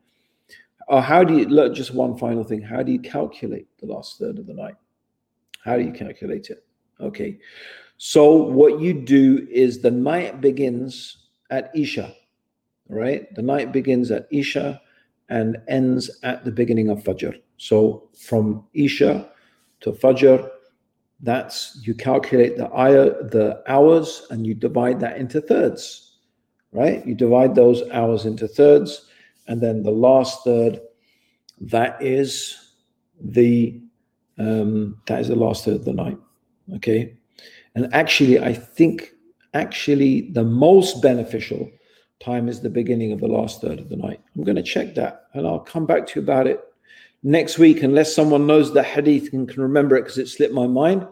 or 0.87 1.01
how 1.01 1.23
do 1.23 1.37
you 1.37 1.45
look? 1.45 1.73
Just 1.73 1.93
one 1.93 2.17
final 2.17 2.43
thing. 2.43 2.61
How 2.61 2.83
do 2.83 2.91
you 2.91 2.99
calculate 2.99 3.67
the 3.79 3.85
last 3.85 4.19
third 4.19 4.39
of 4.39 4.47
the 4.47 4.53
night? 4.53 4.75
How 5.63 5.77
do 5.77 5.83
you 5.83 5.91
calculate 5.91 6.49
it? 6.49 6.65
Okay. 6.99 7.39
So 7.97 8.33
what 8.33 8.79
you 8.79 8.93
do 8.93 9.47
is 9.49 9.81
the 9.81 9.91
night 9.91 10.41
begins 10.41 11.17
at 11.49 11.71
Isha, 11.75 12.13
right? 12.89 13.33
The 13.35 13.41
night 13.41 13.71
begins 13.71 14.11
at 14.11 14.27
Isha 14.31 14.81
and 15.29 15.57
ends 15.67 16.09
at 16.23 16.43
the 16.43 16.51
beginning 16.51 16.89
of 16.89 17.03
Fajr. 17.03 17.39
So 17.57 18.09
from 18.17 18.65
Isha 18.73 19.29
to 19.81 19.91
Fajr, 19.91 20.49
that's 21.21 21.79
you 21.83 21.93
calculate 21.93 22.57
the 22.57 22.71
ayah, 22.73 23.23
the 23.23 23.63
hours, 23.67 24.27
and 24.29 24.45
you 24.45 24.53
divide 24.53 24.99
that 24.99 25.17
into 25.17 25.39
thirds, 25.39 26.17
right? 26.73 27.05
You 27.05 27.15
divide 27.15 27.55
those 27.55 27.81
hours 27.91 28.25
into 28.25 28.47
thirds 28.47 29.05
and 29.47 29.61
then 29.61 29.83
the 29.83 29.91
last 29.91 30.43
third, 30.43 30.79
that 31.59 32.01
is 32.01 32.57
the 33.19 33.79
um, 34.37 34.99
that 35.05 35.21
is 35.21 35.27
the 35.27 35.35
last 35.35 35.65
third 35.65 35.75
of 35.75 35.85
the 35.85 35.93
night. 35.93 36.17
Okay, 36.75 37.15
and 37.75 37.93
actually, 37.93 38.39
I 38.39 38.53
think 38.53 39.11
actually 39.53 40.31
the 40.31 40.43
most 40.43 41.01
beneficial 41.01 41.69
time 42.19 42.47
is 42.47 42.61
the 42.61 42.69
beginning 42.69 43.11
of 43.11 43.19
the 43.19 43.27
last 43.27 43.61
third 43.61 43.79
of 43.79 43.89
the 43.89 43.97
night. 43.97 44.21
I'm 44.35 44.43
going 44.43 44.55
to 44.55 44.63
check 44.63 44.95
that, 44.95 45.27
and 45.33 45.45
I'll 45.45 45.59
come 45.59 45.85
back 45.85 46.07
to 46.07 46.19
you 46.19 46.23
about 46.23 46.47
it 46.47 46.61
next 47.23 47.57
week, 47.57 47.83
unless 47.83 48.15
someone 48.15 48.47
knows 48.47 48.73
the 48.73 48.83
hadith 48.83 49.33
and 49.33 49.47
can 49.47 49.61
remember 49.61 49.95
it 49.95 50.01
because 50.01 50.17
it 50.17 50.29
slipped 50.29 50.53
my 50.53 50.67
mind. 50.67 51.07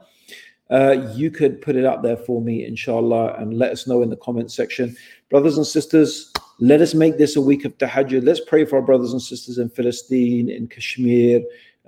Uh, 0.69 1.11
you 1.13 1.29
could 1.29 1.61
put 1.61 1.75
it 1.75 1.83
up 1.83 2.01
there 2.01 2.15
for 2.15 2.41
me, 2.41 2.65
inshallah, 2.65 3.35
and 3.37 3.57
let 3.57 3.71
us 3.71 3.87
know 3.87 4.01
in 4.01 4.09
the 4.09 4.15
comment 4.17 4.49
section. 4.51 4.95
Brothers 5.29 5.57
and 5.57 5.67
sisters, 5.67 6.31
let 6.59 6.79
us 6.79 6.93
make 6.93 7.17
this 7.17 7.35
a 7.35 7.41
week 7.41 7.65
of 7.65 7.77
tahajjud. 7.77 8.25
Let's 8.25 8.39
pray 8.39 8.63
for 8.63 8.77
our 8.77 8.81
brothers 8.81 9.11
and 9.11 9.21
sisters 9.21 9.57
in 9.57 9.69
Palestine, 9.69 10.49
in 10.49 10.67
Kashmir, 10.67 11.41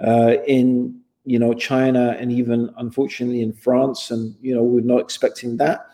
uh, 0.05 0.36
in 0.47 0.99
you 1.26 1.39
know 1.39 1.53
China, 1.53 2.15
and 2.19 2.32
even 2.32 2.74
unfortunately 2.78 3.41
in 3.41 3.53
France. 3.53 4.11
And 4.11 4.36
you 4.41 4.53
know 4.53 4.63
we're 4.63 4.82
not 4.82 5.01
expecting 5.01 5.57
that, 5.57 5.88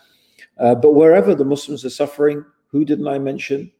uh, 0.58 0.74
but 0.74 0.92
wherever 0.92 1.34
the 1.34 1.44
Muslims 1.44 1.84
are 1.84 1.90
suffering, 1.90 2.44
who 2.68 2.84
didn't 2.84 3.08
I 3.08 3.18
mention? 3.18 3.72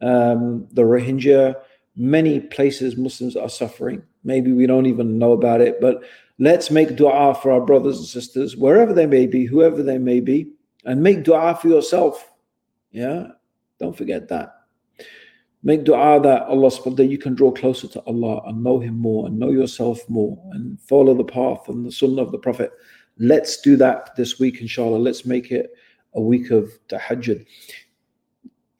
Um, 0.00 0.66
the 0.72 0.82
Rohingya. 0.82 1.56
Many 1.96 2.40
places 2.40 2.96
Muslims 2.96 3.36
are 3.36 3.48
suffering. 3.48 4.02
Maybe 4.24 4.50
we 4.50 4.66
don't 4.66 4.86
even 4.86 5.16
know 5.16 5.30
about 5.30 5.60
it, 5.60 5.80
but 5.80 6.02
Let's 6.38 6.70
make 6.70 6.96
dua 6.96 7.34
for 7.34 7.52
our 7.52 7.60
brothers 7.60 7.98
and 7.98 8.06
sisters, 8.06 8.56
wherever 8.56 8.92
they 8.92 9.06
may 9.06 9.26
be, 9.26 9.44
whoever 9.44 9.82
they 9.82 9.98
may 9.98 10.18
be, 10.18 10.50
and 10.84 11.00
make 11.02 11.22
dua 11.22 11.54
for 11.54 11.68
yourself. 11.68 12.28
Yeah, 12.90 13.28
don't 13.78 13.96
forget 13.96 14.28
that. 14.28 14.63
Make 15.66 15.84
dua 15.84 16.20
that 16.20 16.42
Allah 16.42 16.70
that 16.94 17.06
you 17.06 17.16
can 17.16 17.34
draw 17.34 17.50
closer 17.50 17.88
to 17.88 18.00
Allah 18.02 18.42
and 18.46 18.62
know 18.62 18.78
Him 18.78 18.98
more 18.98 19.26
and 19.26 19.38
know 19.38 19.50
yourself 19.50 19.98
more 20.10 20.38
and 20.52 20.78
follow 20.78 21.14
the 21.14 21.24
path 21.24 21.68
and 21.68 21.86
the 21.86 21.90
sunnah 21.90 22.20
of 22.20 22.32
the 22.32 22.38
Prophet. 22.38 22.70
Let's 23.18 23.62
do 23.62 23.74
that 23.76 24.14
this 24.14 24.38
week, 24.38 24.60
inshallah. 24.60 24.98
Let's 24.98 25.24
make 25.24 25.50
it 25.50 25.70
a 26.14 26.20
week 26.20 26.50
of 26.50 26.70
tahajjud. 26.88 27.46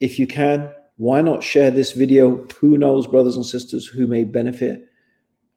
If 0.01 0.19
you 0.19 0.27
can, 0.27 0.71
why 0.97 1.23
not 1.23 1.43
share 1.43 1.71
this 1.71 1.93
video? 1.93 2.47
Who 2.61 2.77
knows, 2.77 3.07
brothers 3.07 3.37
and 3.37 3.47
sisters, 3.47 3.87
who 3.87 4.07
may 4.07 4.25
benefit 4.25 4.87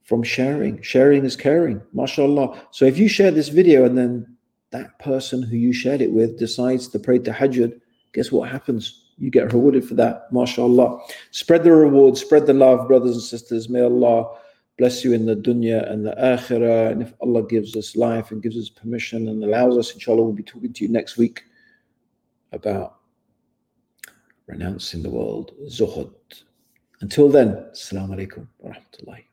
from 0.04 0.24
sharing? 0.24 0.82
Sharing 0.82 1.26
is 1.26 1.36
caring, 1.36 1.82
mashallah. 1.92 2.58
So 2.72 2.86
if 2.86 2.98
you 2.98 3.10
share 3.10 3.32
this 3.32 3.50
video 3.50 3.84
and 3.84 3.98
then 3.98 4.38
that 4.72 4.98
person 5.00 5.44
who 5.44 5.58
you 5.58 5.74
shared 5.74 6.02
it 6.02 6.12
with 6.12 6.40
decides 6.40 6.88
to 6.90 7.00
pray 7.00 7.20
tahajjud, 7.20 7.82
guess 8.14 8.32
what 8.32 8.50
happens? 8.50 9.07
You 9.18 9.32
get 9.32 9.52
rewarded 9.52 9.88
for 9.88 9.96
that, 9.96 10.32
mashallah. 10.32 11.00
Spread 11.32 11.64
the 11.64 11.72
reward, 11.72 12.18
spread 12.18 12.46
the 12.46 12.54
love, 12.54 12.88
brothers 12.88 13.14
and 13.14 13.24
sisters. 13.24 13.68
May 13.68 13.82
Allah 13.82 14.38
bless 14.78 15.04
you 15.04 15.14
in 15.14 15.26
the 15.26 15.36
dunya 15.36 15.92
and 15.92 16.06
the 16.06 16.12
akhirah. 16.12 16.92
And 16.92 17.02
if 17.02 17.14
Allah 17.22 17.46
gives 17.48 17.76
us 17.76 17.96
life 17.96 18.32
and 18.32 18.44
gives 18.44 18.58
us 18.58 18.70
permission 18.70 19.28
and 19.28 19.44
allows 19.44 19.78
us, 19.78 19.94
inshallah, 19.94 20.22
we'll 20.22 20.34
be 20.34 20.44
talking 20.44 20.74
to 20.74 20.86
you 20.86 20.92
next 20.92 21.18
week 21.18 21.44
about 22.52 23.00
renouncing 24.46 25.02
the 25.02 25.10
world, 25.10 25.54
zuhud. 25.68 26.14
Until 27.02 27.30
then, 27.30 27.50
Assalamu 27.74 28.16
alaikum 28.16 28.48
wa 28.60 28.72
rahmatullahi. 28.72 29.24